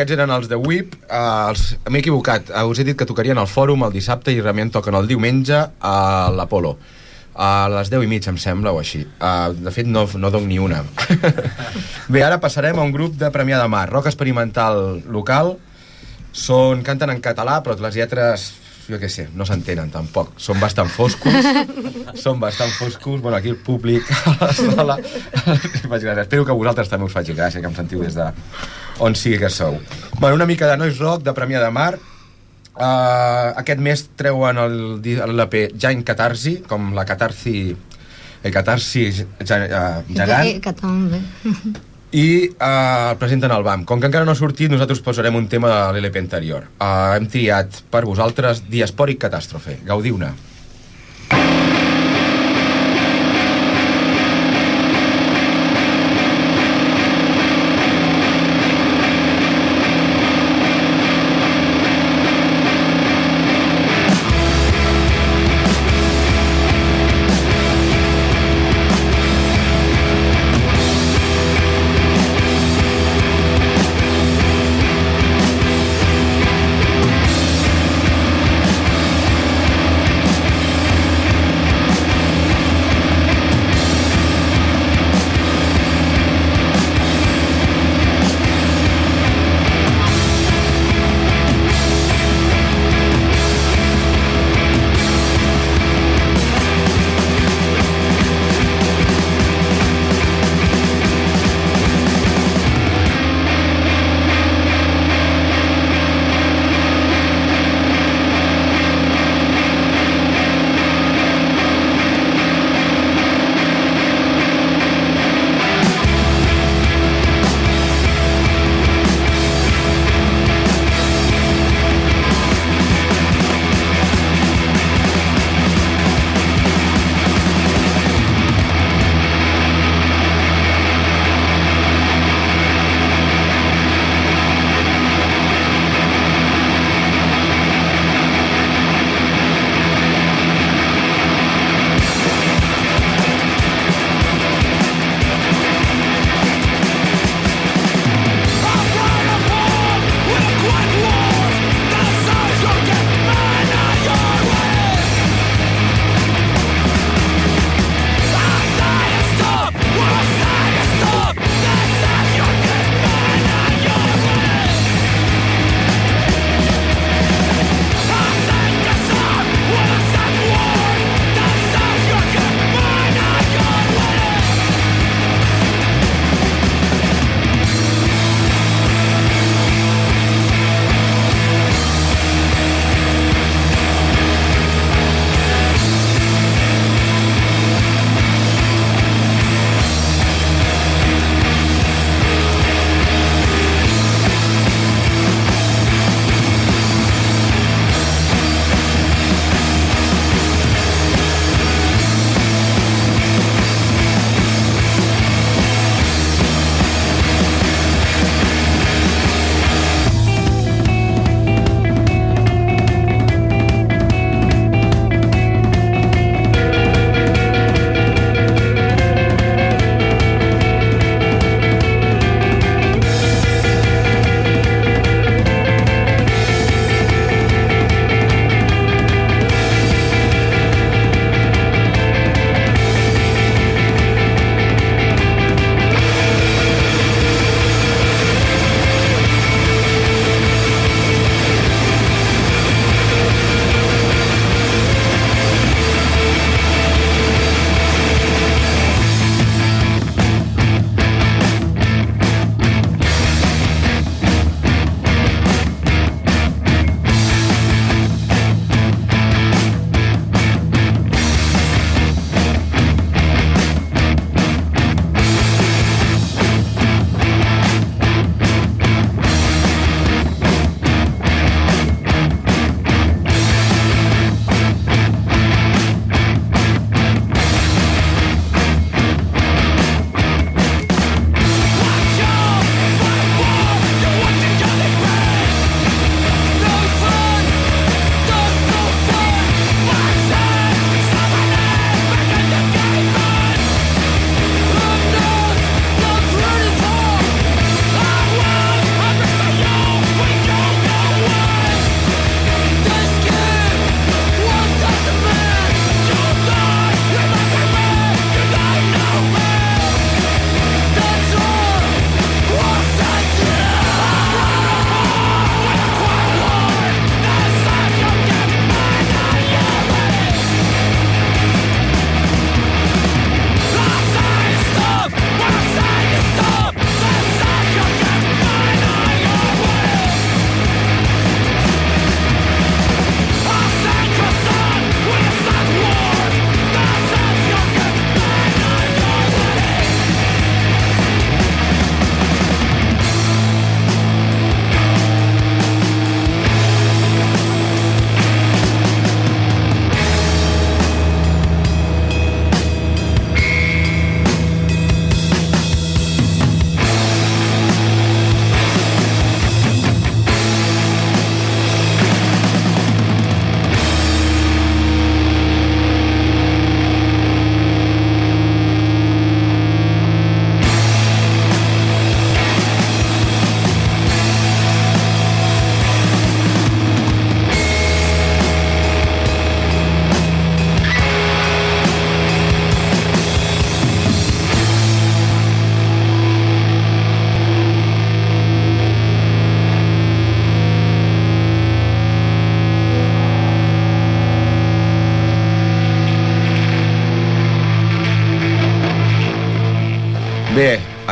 Aquests 0.00 0.16
eren 0.16 0.32
els 0.32 0.48
de 0.48 0.56
WIP. 0.56 0.94
Uh, 1.04 1.50
els... 1.50 1.66
M'he 1.92 2.00
equivocat. 2.00 2.48
Uh, 2.48 2.64
us 2.70 2.80
he 2.80 2.86
dit 2.88 2.96
que 2.96 3.08
tocarien 3.08 3.38
al 3.38 3.48
Fòrum 3.50 3.84
el 3.84 3.92
dissabte 3.92 4.32
i 4.32 4.40
realment 4.40 4.72
toquen 4.72 4.96
el 4.96 5.08
diumenge 5.10 5.60
a 5.60 5.96
l'Apolo. 6.32 6.76
A 7.40 7.68
les 7.72 7.92
10 7.92 8.04
i 8.04 8.08
mig, 8.10 8.26
em 8.28 8.38
sembla, 8.40 8.72
o 8.72 8.80
així. 8.80 9.02
Uh, 9.20 9.52
de 9.52 9.72
fet, 9.74 9.88
no, 9.88 10.06
no 10.16 10.32
dono 10.32 10.48
ni 10.48 10.58
una. 10.58 10.80
bé, 12.12 12.24
ara 12.24 12.40
passarem 12.40 12.80
a 12.80 12.86
un 12.86 12.94
grup 12.96 13.18
de 13.20 13.28
Premià 13.34 13.60
de 13.60 13.68
Mar, 13.68 13.86
rock 13.92 14.08
experimental 14.08 15.02
local. 15.12 15.58
Són, 16.32 16.84
canten 16.86 17.12
en 17.12 17.20
català, 17.20 17.58
però 17.60 17.76
les 17.84 18.00
lletres 18.00 18.50
jo 18.90 18.98
què 18.98 19.06
sé, 19.12 19.28
no 19.38 19.44
s'entenen 19.46 19.90
tampoc. 19.92 20.32
Són 20.40 20.58
bastant 20.58 20.88
foscos. 20.90 21.36
són 22.24 22.40
bastant 22.42 22.72
foscos. 22.74 23.20
Bueno, 23.20 23.36
aquí 23.36 23.52
el 23.52 23.60
públic 23.60 24.08
a 24.24 24.36
la 24.40 24.52
sala... 24.56 24.96
Espero 26.24 26.46
que 26.46 26.56
vosaltres 26.56 26.90
també 26.90 27.06
us 27.06 27.14
faci 27.14 27.36
gràcia, 27.36 27.62
que 27.62 27.70
em 27.70 27.76
sentiu 27.76 28.02
des 28.02 28.16
de 28.18 28.26
on 29.00 29.16
sigui 29.18 29.40
que 29.40 29.50
sou. 29.50 29.80
Bueno, 30.18 30.36
una 30.36 30.46
mica 30.46 30.68
de 30.70 30.78
noise 30.80 31.00
rock 31.00 31.24
de 31.26 31.34
Premià 31.36 31.62
de 31.64 31.70
Mar. 31.74 31.94
Uh, 32.80 33.50
aquest 33.60 33.80
mes 33.82 34.02
treuen 34.16 34.56
l'EP 35.02 35.56
Giant 35.74 36.04
Catarsi, 36.06 36.60
com 36.68 36.92
la 36.96 37.04
catarsi 37.04 37.74
el 38.40 38.52
catarsi 38.54 39.10
ja, 39.12 39.58
uh, 39.60 40.02
gegant 40.08 40.62
i 42.10 42.26
uh, 42.48 43.10
el 43.12 43.18
presenten 43.20 43.52
al 43.54 43.62
BAM. 43.62 43.84
Com 43.86 44.00
que 44.00 44.08
encara 44.10 44.26
no 44.26 44.34
ha 44.34 44.38
sortit, 44.38 44.70
nosaltres 44.72 45.02
posarem 45.04 45.36
un 45.38 45.46
tema 45.50 45.70
de 45.70 46.00
l'LP 46.00 46.18
anterior. 46.24 46.66
Uh, 46.80 47.16
hem 47.18 47.28
triat 47.30 47.82
per 47.90 48.02
vosaltres 48.06 48.64
Diaspòric 48.70 49.20
Catàstrofe. 49.26 49.78
Gaudiu-ne. 49.86 50.32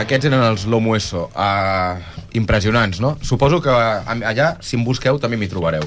Aquests 0.00 0.26
eren 0.30 0.42
els 0.42 0.64
Lomo 0.66 0.94
Eso. 0.96 1.28
Uh, 1.34 1.98
impressionants, 2.38 3.00
no? 3.00 3.16
Suposo 3.22 3.60
que 3.62 3.70
a- 3.70 4.02
allà, 4.30 4.56
si 4.60 4.76
em 4.76 4.84
busqueu, 4.84 5.18
també 5.18 5.36
m'hi 5.36 5.48
trobareu. 5.48 5.82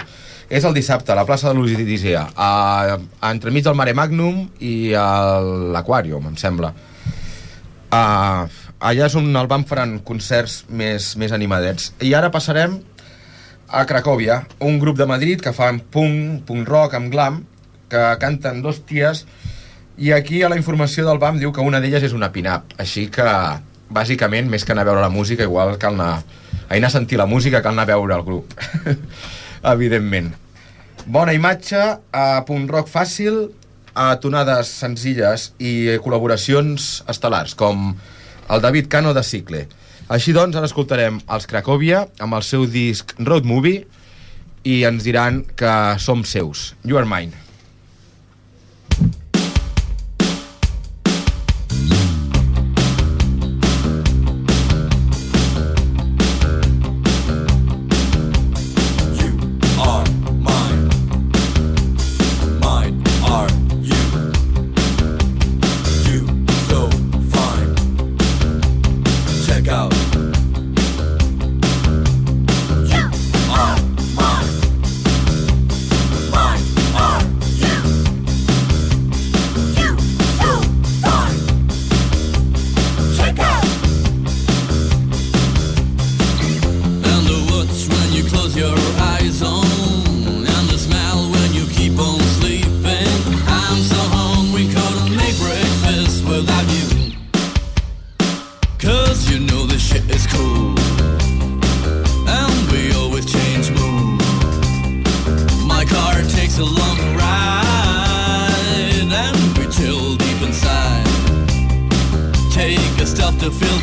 És 0.51 0.65
el 0.67 0.73
dissabte, 0.75 1.11
a 1.11 1.15
la 1.15 1.25
plaça 1.25 1.47
de 1.49 1.55
l'Odissea, 1.55 2.25
uh, 2.35 2.97
entremig 3.29 3.63
del 3.63 3.75
Mare 3.79 3.93
Magnum 3.95 4.49
i 4.59 4.93
a 4.93 5.39
l'Aquàrium, 5.75 6.27
em 6.27 6.35
sembla. 6.37 6.73
Uh, 7.91 8.47
allà 8.79 9.05
és 9.07 9.15
on 9.19 9.29
el 9.35 9.47
van 9.51 9.63
faran 9.67 9.97
concerts 10.07 10.65
més, 10.69 11.13
més 11.19 11.31
animadets. 11.35 11.91
I 12.03 12.13
ara 12.15 12.31
passarem 12.31 12.79
a 13.71 13.85
Cracòvia, 13.87 14.41
un 14.59 14.79
grup 14.79 14.97
de 14.99 15.07
Madrid 15.07 15.41
que 15.43 15.53
fan 15.55 15.79
punk, 15.91 16.43
punk 16.47 16.67
rock 16.67 16.95
amb 16.99 17.11
glam, 17.11 17.43
que 17.91 18.03
canten 18.19 18.61
dos 18.63 18.81
ties, 18.87 19.25
i 19.99 20.11
aquí 20.15 20.41
a 20.43 20.49
la 20.49 20.57
informació 20.59 21.05
del 21.07 21.19
BAM 21.19 21.39
diu 21.39 21.51
que 21.55 21.61
una 21.63 21.79
d'elles 21.83 22.03
és 22.03 22.13
una 22.15 22.31
pin-up, 22.31 22.71
així 22.79 23.07
que 23.11 23.27
bàsicament, 23.93 24.49
més 24.49 24.65
que 24.65 24.73
anar 24.75 24.85
a 24.85 24.91
veure 24.91 25.03
la 25.03 25.11
música, 25.13 25.47
igual 25.47 25.77
cal 25.81 25.97
anar, 25.97 26.23
anar 26.69 26.89
a 26.89 26.95
sentir 26.95 27.19
la 27.19 27.27
música, 27.29 27.61
cal 27.61 27.75
anar 27.75 27.87
a 27.89 27.91
veure 27.93 28.17
el 28.17 28.23
grup, 28.27 28.55
evidentment. 29.75 30.31
Bona 31.05 31.33
imatge, 31.33 31.81
a 32.13 32.25
punt 32.47 32.67
rock 32.71 32.89
fàcil, 32.91 33.49
a 33.93 34.15
tonades 34.23 34.71
senzilles 34.81 35.49
i 35.59 35.97
col·laboracions 36.03 37.01
estel·lars, 37.11 37.55
com 37.59 37.91
el 38.51 38.63
David 38.63 38.87
Cano 38.91 39.13
de 39.13 39.23
Cicle. 39.23 39.65
Així 40.11 40.33
doncs, 40.35 40.57
ara 40.59 40.67
escoltarem 40.67 41.21
els 41.31 41.47
Cracòvia 41.47 42.05
amb 42.19 42.35
el 42.35 42.43
seu 42.43 42.65
disc 42.67 43.13
Road 43.19 43.47
Movie 43.47 43.85
i 44.67 44.81
ens 44.87 45.07
diran 45.07 45.41
que 45.57 45.71
som 46.03 46.25
seus. 46.27 46.71
You 46.83 46.99
are 46.99 47.07
mine. 47.07 47.50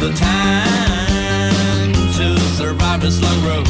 The 0.00 0.12
time 0.12 1.92
To 1.92 2.38
survive 2.56 3.00
this 3.00 3.20
long 3.20 3.44
road. 3.44 3.66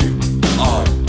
You 0.00 0.18
are 0.60 0.99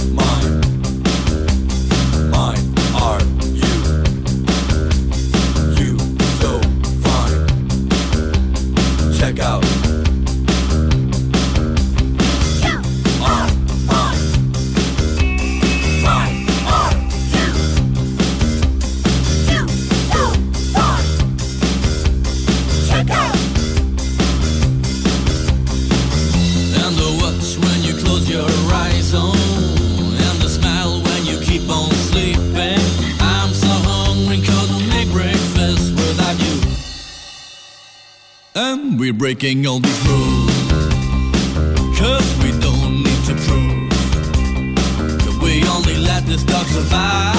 breaking 39.22 39.68
all 39.68 39.80
these 39.80 40.08
rules. 40.08 40.50
Cause 41.96 42.28
we 42.42 42.50
don't 42.60 43.04
need 43.04 43.24
to 43.30 43.36
prove 43.46 43.90
That 45.24 45.40
we 45.44 45.64
only 45.70 45.98
let 45.98 46.26
this 46.26 46.42
dog 46.44 46.66
survive 46.66 47.31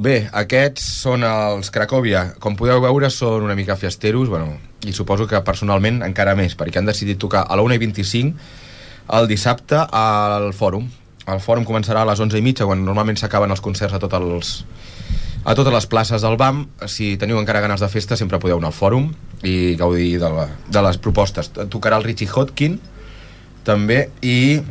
Bé, 0.00 0.30
aquests 0.32 0.84
són 1.02 1.24
els 1.28 1.68
Cracòvia. 1.74 2.22
Com 2.40 2.54
podeu 2.56 2.80
veure, 2.80 3.10
són 3.12 3.44
una 3.44 3.56
mica 3.58 3.74
fiesteros, 3.76 4.30
bueno, 4.32 4.54
i 4.88 4.94
suposo 4.96 5.26
que 5.28 5.42
personalment 5.44 5.98
encara 6.06 6.32
més, 6.38 6.54
perquè 6.56 6.80
han 6.80 6.88
decidit 6.88 7.18
tocar 7.20 7.42
a 7.44 7.58
la 7.58 7.64
1 7.66 7.76
i 7.76 7.80
25 7.82 9.10
el 9.18 9.28
dissabte 9.28 9.76
al 9.76 10.54
Fòrum. 10.56 10.86
El 11.28 11.42
Fòrum 11.44 11.66
començarà 11.68 12.00
a 12.00 12.08
les 12.08 12.22
11 12.24 12.40
i 12.40 12.46
mitja, 12.46 12.64
quan 12.64 12.80
normalment 12.86 13.20
s'acaben 13.20 13.52
els 13.52 13.60
concerts 13.60 13.98
a 13.98 14.00
tots 14.00 14.16
els, 14.16 14.54
a 15.44 15.56
totes 15.58 15.76
les 15.76 15.88
places 15.92 16.24
del 16.24 16.38
BAM. 16.40 16.64
Si 16.88 17.10
teniu 17.20 17.42
encara 17.42 17.60
ganes 17.60 17.84
de 17.84 17.92
festa, 17.92 18.16
sempre 18.16 18.40
podeu 18.40 18.56
anar 18.56 18.72
al 18.72 18.78
Fòrum 18.78 19.10
i 19.44 19.74
gaudir 19.76 20.14
de, 20.22 20.32
la, 20.32 20.48
de 20.64 20.86
les 20.88 20.96
propostes. 20.96 21.52
Tocarà 21.68 22.00
el 22.00 22.08
Richie 22.08 22.30
Hotkin, 22.32 22.80
també, 23.68 24.06
i 24.24 24.62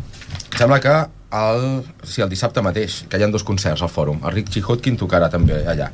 sembla 0.58 0.82
que 0.82 0.98
el, 1.32 1.84
sí, 2.04 2.22
el 2.22 2.30
dissabte 2.30 2.62
mateix, 2.66 3.04
que 3.10 3.20
hi 3.20 3.24
ha 3.24 3.30
dos 3.30 3.46
concerts 3.46 3.84
al 3.86 3.92
Fòrum. 3.94 4.24
El 4.26 4.34
Richie 4.34 4.64
Hotkin 4.66 4.98
tocarà 4.98 5.30
també 5.30 5.62
allà. 5.62 5.92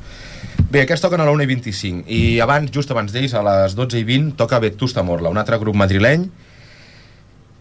Bé, 0.72 0.86
aquests 0.86 1.04
toquen 1.04 1.22
a 1.22 1.28
la 1.28 1.34
1 1.36 1.44
i 1.44 1.50
25 1.52 2.10
i 2.12 2.22
abans, 2.44 2.72
just 2.72 2.92
abans 2.92 3.12
d'ells, 3.12 3.36
a 3.36 3.44
les 3.46 3.76
12 3.76 4.00
i 4.00 4.08
20, 4.08 4.36
toca 4.40 4.62
Vetusta 4.64 5.04
Morla, 5.04 5.32
un 5.34 5.42
altre 5.42 5.60
grup 5.60 5.76
madrileny 5.76 6.30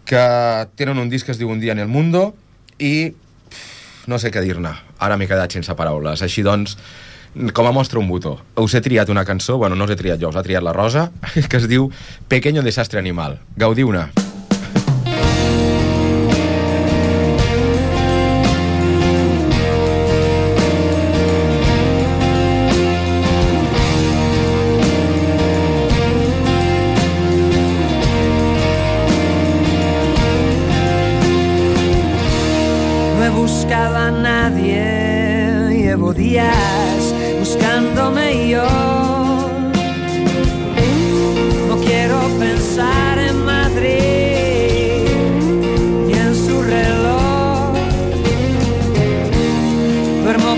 que 0.05 0.25
tenen 0.79 1.01
un 1.01 1.09
disc 1.09 1.25
que 1.25 1.33
es 1.33 1.41
diu 1.41 1.49
Un 1.49 1.59
dia 1.59 1.73
en 1.73 1.81
el 1.81 1.89
mundo 1.89 2.35
i 2.79 3.13
no 4.07 4.19
sé 4.21 4.31
què 4.31 4.43
dir-ne. 4.45 4.71
Ara 5.01 5.17
m'he 5.17 5.27
quedat 5.27 5.51
sense 5.51 5.73
paraules. 5.75 6.21
Així 6.21 6.43
doncs, 6.45 6.77
com 7.57 7.67
a 7.67 7.73
mostra 7.73 7.99
un 7.99 8.07
botó. 8.07 8.37
Us 8.61 8.77
he 8.77 8.83
triat 8.85 9.09
una 9.09 9.25
cançó, 9.25 9.57
bueno, 9.57 9.75
no 9.75 9.89
us 9.89 9.95
he 9.95 9.99
triat 9.99 10.21
jo, 10.21 10.29
us 10.29 10.37
ha 10.37 10.45
triat 10.45 10.63
la 10.63 10.75
Rosa, 10.77 11.09
que 11.49 11.57
es 11.57 11.67
diu 11.67 11.89
Pequeño 12.29 12.63
desastre 12.63 13.01
animal. 13.01 13.41
Gaudiu-ne. 13.57 14.11
You 14.13 14.24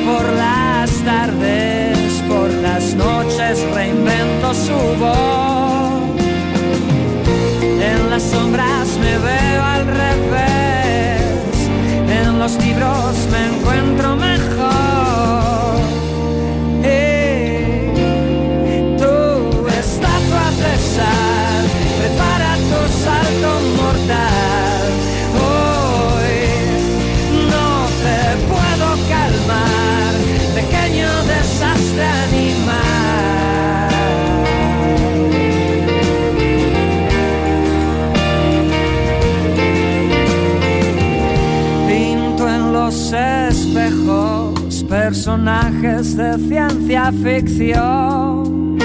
por 0.05 0.33
las 0.33 0.91
tardes, 1.03 1.97
por 2.27 2.51
las 2.61 2.93
noches 2.95 3.61
reinvento 3.73 4.53
su 4.53 4.99
voz. 4.99 5.36
Personajes 45.07 46.17
de 46.17 46.37
ciencia 46.49 47.13
ficción. 47.23 48.77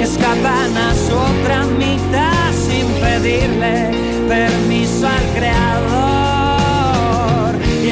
Escapan 0.00 0.76
a 0.76 0.92
su 0.92 1.14
otra 1.14 1.62
sin 2.66 2.86
pedirle 3.00 3.92
permiso 4.28 5.06
al 5.06 5.26
creador. 5.36 5.94
Y 7.84 7.90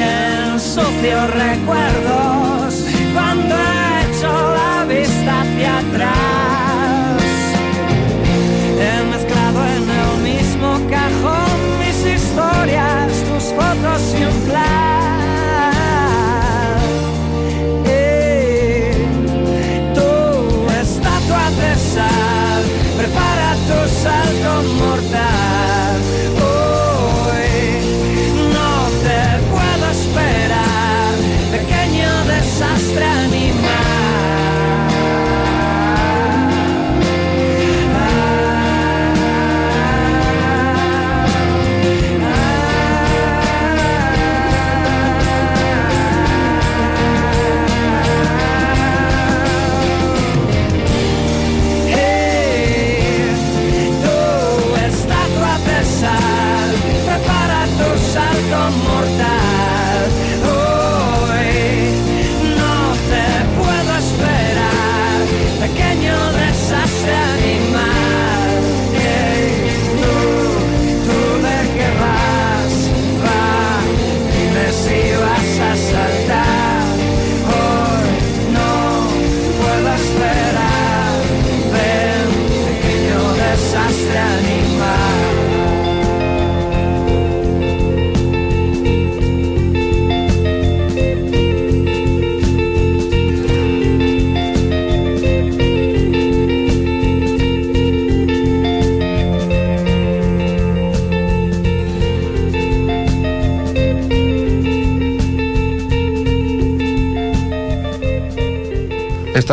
ensucio 0.51 1.17
recuerdos 1.27 2.71
cuando 3.13 3.55
he 3.55 4.03
hecho 4.03 4.31
la 4.59 4.75
vista 4.83 5.31
hacia 5.43 5.71
atrás. 5.79 7.23
He 8.83 8.95
mezclado 9.13 9.59
en 9.77 9.85
el 10.01 10.11
mismo 10.29 10.69
cajón 10.89 11.57
mis 11.79 11.99
historias, 12.17 13.07
tus 13.29 13.45
fotos 13.55 14.01
y 14.19 14.21
un 14.25 14.37
plan. 14.49 14.72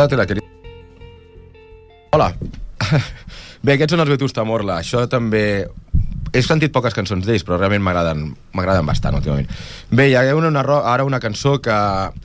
Esta 0.01 0.07
te 0.07 0.17
la 0.17 0.25
quería... 0.25 0.41
Hola. 2.09 2.33
Bé, 3.61 3.75
aquests 3.75 3.93
són 3.93 4.01
els 4.01 4.09
Betus 4.09 4.33
Tamorla. 4.33 4.79
Això 4.81 5.03
també... 5.05 5.67
He 6.33 6.41
sentit 6.41 6.73
poques 6.73 6.95
cançons 6.97 7.27
d'ells, 7.27 7.43
però 7.45 7.59
realment 7.59 7.83
m'agraden 7.85 8.87
bastant 8.87 9.19
últimament. 9.19 9.51
Bé, 9.93 10.07
hi 10.09 10.15
ha 10.17 10.23
una, 10.33 10.49
una, 10.49 10.63
ara 10.89 11.05
una 11.05 11.19
cançó 11.21 11.59
que 11.61 11.75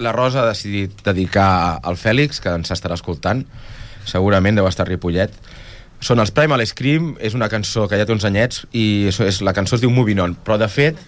la 0.00 0.14
Rosa 0.16 0.40
ha 0.40 0.46
decidit 0.48 1.04
dedicar 1.04 1.50
al 1.84 2.00
Fèlix, 2.00 2.40
que 2.40 2.56
ens 2.56 2.72
estarà 2.72 2.96
escoltant. 2.96 3.44
Segurament 4.08 4.56
deu 4.56 4.70
estar 4.70 4.88
Ripollet. 4.88 5.36
Són 6.00 6.24
els 6.24 6.32
Primal 6.32 6.64
Scream, 6.64 7.12
és 7.20 7.36
una 7.36 7.52
cançó 7.52 7.84
que 7.90 8.00
ja 8.00 8.08
té 8.08 8.16
uns 8.16 8.24
anyets, 8.24 8.64
i 8.72 9.10
això 9.12 9.28
és, 9.28 9.44
la 9.44 9.52
cançó 9.52 9.76
es 9.76 9.84
diu 9.84 9.92
Moving 9.92 10.24
On. 10.24 10.40
Però, 10.48 10.56
de 10.64 10.72
fet, 10.72 11.04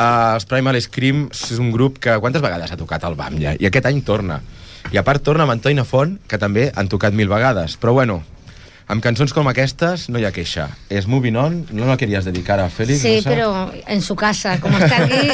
Uh, 0.00 0.32
els 0.38 0.46
Primal 0.48 0.78
Scream 0.80 1.26
és 1.28 1.58
un 1.60 1.66
grup 1.74 1.98
que 2.00 2.14
quantes 2.24 2.40
vegades 2.40 2.70
ha 2.72 2.76
tocat 2.80 3.02
al 3.04 3.18
BAM 3.18 3.34
ja? 3.36 3.50
I 3.60 3.66
aquest 3.68 3.84
any 3.84 3.98
torna. 4.00 4.38
I 4.90 4.98
a 4.98 5.04
part 5.06 5.22
torna 5.22 5.44
amb 5.46 5.54
Antoni 5.54 5.84
Font, 5.86 6.16
que 6.26 6.38
també 6.38 6.70
han 6.74 6.88
tocat 6.90 7.14
mil 7.14 7.28
vegades. 7.30 7.76
Però 7.78 7.92
bueno, 7.94 8.24
amb 8.90 9.02
cançons 9.04 9.30
com 9.30 9.46
aquestes 9.46 10.08
no 10.10 10.18
hi 10.18 10.24
ha 10.26 10.32
queixa. 10.34 10.66
És 10.90 11.06
Moving 11.06 11.36
On, 11.38 11.60
no 11.70 11.86
la 11.86 11.96
querías 11.96 12.26
dedicar 12.26 12.58
a 12.58 12.66
Félix? 12.74 13.04
Sí, 13.04 13.20
Rosa? 13.20 13.30
pero 13.30 13.72
en 13.86 14.02
su 14.02 14.16
casa, 14.16 14.58
como 14.60 14.78
está 14.78 15.04
aquí. 15.04 15.28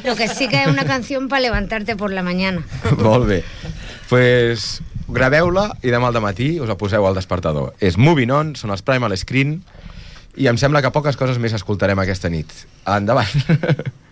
Lo 0.04 0.16
que 0.16 0.28
sí 0.28 0.48
que 0.48 0.62
es 0.62 0.68
una 0.68 0.86
canción 0.86 1.28
para 1.28 1.40
levantarte 1.40 1.96
por 1.96 2.10
la 2.10 2.22
mañana. 2.22 2.64
Molt 2.96 3.28
bé. 3.28 3.44
pues, 4.08 4.80
graveu-la 5.08 5.74
i 5.84 5.92
demà 5.92 6.08
al 6.08 6.20
matí 6.24 6.54
us 6.60 6.68
la 6.68 6.78
poseu 6.80 7.04
al 7.04 7.16
despertador. 7.16 7.74
És 7.80 8.00
Moving 8.00 8.32
On, 8.32 8.56
són 8.56 8.72
els 8.72 8.80
Primal 8.80 9.12
Screen, 9.20 9.58
i 10.40 10.48
em 10.48 10.56
sembla 10.56 10.80
que 10.80 10.92
poques 10.96 11.16
coses 11.20 11.36
més 11.36 11.52
escoltarem 11.52 12.00
aquesta 12.00 12.32
nit. 12.32 12.48
Endavant. 12.88 13.36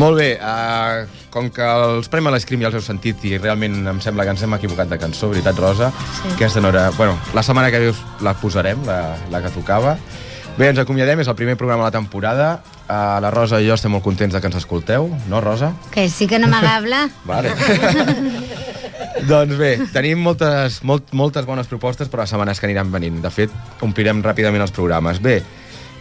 Molt 0.00 0.16
bé, 0.16 0.38
uh, 0.40 1.04
com 1.28 1.50
que 1.52 1.60
els 1.60 2.08
Premi 2.08 2.30
a 2.30 2.32
l'Escrim 2.32 2.62
ja 2.62 2.70
els 2.70 2.78
heu 2.78 2.84
sentit 2.84 3.20
i 3.28 3.34
realment 3.36 3.74
em 3.90 3.98
sembla 4.00 4.24
que 4.24 4.32
ens 4.32 4.40
hem 4.46 4.54
equivocat 4.56 4.88
de 4.88 4.96
cançó, 4.96 5.28
veritat, 5.28 5.58
Rosa? 5.60 5.90
Sí. 5.92 6.30
Aquesta 6.38 6.62
no 6.64 6.70
era... 6.72 6.86
Bueno, 6.96 7.18
la 7.36 7.42
setmana 7.44 7.68
que 7.68 7.82
ve 7.82 7.90
us 7.92 8.00
la 8.24 8.32
posarem, 8.40 8.80
la, 8.88 9.18
la 9.28 9.42
que 9.44 9.52
tocava. 9.52 9.98
Bé, 10.56 10.70
ens 10.70 10.80
acomiadem, 10.80 11.20
és 11.20 11.28
el 11.28 11.36
primer 11.36 11.58
programa 11.60 11.84
de 11.84 11.90
la 11.90 11.98
temporada. 11.98 12.48
Uh, 12.86 13.20
la 13.20 13.28
Rosa 13.34 13.60
i 13.60 13.68
jo 13.68 13.76
estem 13.76 13.92
molt 13.92 14.06
contents 14.06 14.32
de 14.32 14.40
que 14.40 14.48
ens 14.48 14.56
escolteu, 14.62 15.10
no, 15.28 15.44
Rosa? 15.44 15.74
Que 15.92 16.08
sí 16.08 16.24
que 16.30 16.40
no 16.40 16.48
m'agabla. 16.48 17.04
Vale. 17.28 17.52
doncs 19.28 19.60
bé, 19.60 19.74
tenim 19.92 20.24
moltes, 20.24 20.80
molt, 20.80 21.12
moltes 21.12 21.44
bones 21.44 21.68
propostes 21.68 22.08
per 22.08 22.24
les 22.24 22.32
setmanes 22.32 22.56
que 22.56 22.72
aniran 22.72 22.88
venint. 22.88 23.20
De 23.20 23.36
fet, 23.36 23.52
omplirem 23.84 24.24
ràpidament 24.24 24.64
els 24.64 24.72
programes. 24.72 25.20
Bé, 25.20 25.42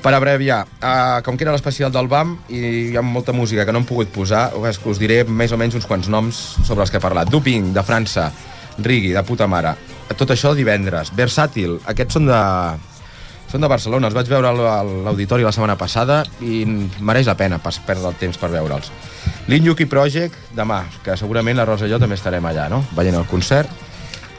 per 0.04 0.14
abreviar, 0.16 0.64
uh, 0.80 1.20
com 1.26 1.38
que 1.38 1.44
era 1.44 1.54
l'especial 1.56 1.92
del 1.92 2.08
BAM 2.12 2.36
i 2.50 2.60
hi 2.92 2.98
ha 2.98 3.04
molta 3.04 3.36
música 3.36 3.66
que 3.66 3.76
no 3.76 3.82
hem 3.82 3.88
pogut 3.90 4.12
posar, 4.16 4.50
us, 4.56 4.80
us 4.86 5.02
diré 5.02 5.24
més 5.28 5.52
o 5.52 5.60
menys 5.60 5.76
uns 5.80 5.88
quants 5.90 6.08
noms 6.12 6.40
sobre 6.64 6.86
els 6.86 6.92
que 6.92 7.00
he 7.00 7.04
parlat. 7.04 7.32
Duping, 7.32 7.74
de 7.76 7.84
França, 7.84 8.30
Rigui, 8.80 9.12
de 9.16 9.24
puta 9.28 9.48
mare. 9.48 9.76
Tot 10.16 10.32
això 10.34 10.54
divendres. 10.56 11.12
Versàtil, 11.16 11.78
aquests 11.92 12.18
són 12.18 12.30
de, 12.30 12.40
són 13.52 13.66
de 13.66 13.70
Barcelona, 13.72 14.08
els 14.10 14.16
vaig 14.16 14.30
veure 14.30 14.50
a 14.50 14.80
l'auditori 14.86 15.46
la 15.46 15.52
setmana 15.54 15.76
passada 15.78 16.22
i 16.46 16.64
mereix 17.02 17.28
la 17.30 17.38
pena 17.38 17.60
pas 17.62 17.80
perdre 17.86 18.12
el 18.12 18.18
temps 18.22 18.38
per 18.38 18.52
veure'ls. 18.54 18.92
L'Inyuki 19.50 19.88
Project, 19.90 20.36
demà, 20.56 20.84
que 21.04 21.18
segurament 21.18 21.58
la 21.58 21.66
Rosa 21.66 21.90
i 21.90 21.92
jo 21.92 22.00
també 22.02 22.18
estarem 22.20 22.46
allà, 22.46 22.70
no?, 22.70 22.84
veient 22.96 23.18
el 23.18 23.28
concert. 23.30 23.89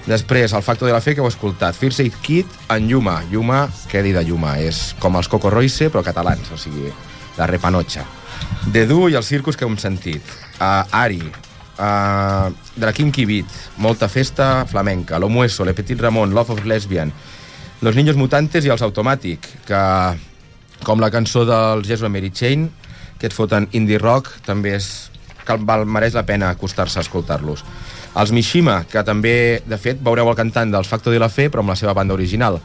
Després, 0.06 0.52
el 0.56 0.62
Factor 0.64 0.88
de 0.88 0.94
la 0.94 1.02
Fe, 1.04 1.14
que 1.14 1.20
heu 1.20 1.28
escoltat. 1.28 1.76
First 1.76 2.00
Aid 2.00 2.16
Kit 2.24 2.54
en 2.72 2.88
Yuma. 2.88 3.20
Yuma, 3.30 3.66
què 3.90 4.02
dir 4.02 4.14
de 4.16 4.24
Yuma? 4.26 4.56
És 4.58 4.94
com 5.00 5.18
els 5.20 5.28
Coco 5.28 5.50
Royce, 5.52 5.90
però 5.92 6.02
catalans, 6.06 6.48
o 6.54 6.58
sigui, 6.58 6.88
la 7.36 7.48
repanotxa. 7.50 8.06
The 8.72 8.86
Du 8.88 9.08
i 9.08 9.18
el 9.18 9.26
circus 9.26 9.56
que 9.56 9.68
hem 9.68 9.76
sentit. 9.78 10.24
Uh, 10.60 10.84
Ari, 10.96 11.20
uh, 11.20 12.48
de 12.76 12.86
la 12.86 12.94
Kinky 12.96 13.26
Beat, 13.28 13.60
molta 13.76 14.08
festa 14.08 14.64
flamenca. 14.66 15.18
Lo 15.18 15.28
Mueso, 15.28 15.64
Le 15.64 15.74
Petit 15.74 16.00
Ramon, 16.00 16.34
Love 16.34 16.56
of 16.56 16.64
Lesbian, 16.64 17.12
Los 17.80 17.96
Niños 17.96 18.16
Mutantes 18.16 18.64
i 18.64 18.72
els 18.72 18.82
Automatic, 18.82 19.46
que, 19.68 19.84
com 20.84 21.00
la 21.00 21.12
cançó 21.12 21.44
dels 21.48 21.86
Jesus 21.86 22.08
and 22.08 22.16
Mary 22.16 22.32
Chain, 22.32 22.70
que 23.20 23.28
et 23.28 23.36
foten 23.36 23.68
indie 23.76 24.00
rock, 24.00 24.32
també 24.46 24.74
és 24.78 25.10
que 25.44 25.56
val, 25.64 25.84
mereix 25.84 26.16
la 26.16 26.24
pena 26.28 26.50
acostar-se 26.52 27.00
a 27.00 27.04
escoltar-los. 27.04 27.64
Els 28.18 28.32
Mishima, 28.34 28.82
que 28.90 29.02
també, 29.06 29.62
de 29.66 29.78
fet, 29.78 30.00
veureu 30.02 30.28
el 30.32 30.38
cantant 30.38 30.72
dels 30.72 30.88
Facto 30.90 31.12
de 31.14 31.20
la 31.22 31.28
Fe, 31.30 31.46
però 31.50 31.62
amb 31.62 31.70
la 31.70 31.78
seva 31.78 31.94
banda 31.94 32.14
original. 32.16 32.58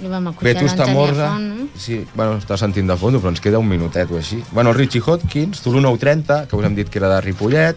I 0.00 0.08
vam 0.08 0.30
escoltar 0.30 0.54
Vetusta. 0.54 0.86
Font, 0.88 1.16
no? 1.20 1.66
Sí, 1.76 1.98
bueno, 2.14 2.38
està 2.40 2.56
sentint 2.56 2.88
de 2.88 2.96
fons, 2.96 3.18
però 3.20 3.28
ens 3.34 3.42
queda 3.44 3.60
un 3.60 3.68
minutet 3.68 4.10
o 4.10 4.16
així. 4.16 4.38
Bueno, 4.52 4.70
el 4.72 4.78
Richie 4.78 5.02
Hotkins, 5.04 5.60
Tulu 5.60 5.82
930, 5.84 6.46
que 6.48 6.56
us 6.56 6.64
hem 6.64 6.74
dit 6.78 6.88
que 6.88 6.98
era 7.02 7.10
de 7.12 7.20
Ripollet. 7.26 7.76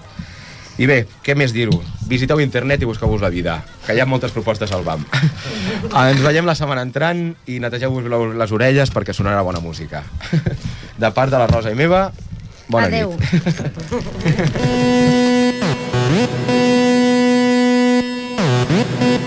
I 0.80 0.88
bé, 0.90 1.04
què 1.22 1.36
més 1.38 1.52
dir-ho? 1.54 1.76
Visiteu 2.10 2.40
internet 2.42 2.82
i 2.82 2.88
busqueu-vos 2.90 3.22
la 3.22 3.30
vida, 3.30 3.60
que 3.86 3.94
hi 3.94 4.00
ha 4.02 4.08
moltes 4.10 4.32
propostes 4.34 4.72
al 4.74 4.84
BAM. 4.88 5.04
Ens 6.08 6.24
veiem 6.24 6.48
la 6.50 6.56
setmana 6.58 6.82
entrant 6.88 7.36
i 7.46 7.60
netegeu-vos 7.62 8.08
les 8.40 8.56
orelles 8.56 8.90
perquè 8.94 9.14
sonarà 9.14 9.44
bona 9.46 9.62
música. 9.62 10.02
De 11.04 11.12
part 11.14 11.30
de 11.34 11.38
la 11.38 11.48
Rosa 11.52 11.72
i 11.74 11.78
meva, 11.78 12.08
bona 12.72 12.88
Adeu. 12.88 13.18
nit. 13.20 13.28
Thank 16.04 16.28
you. 19.02 19.23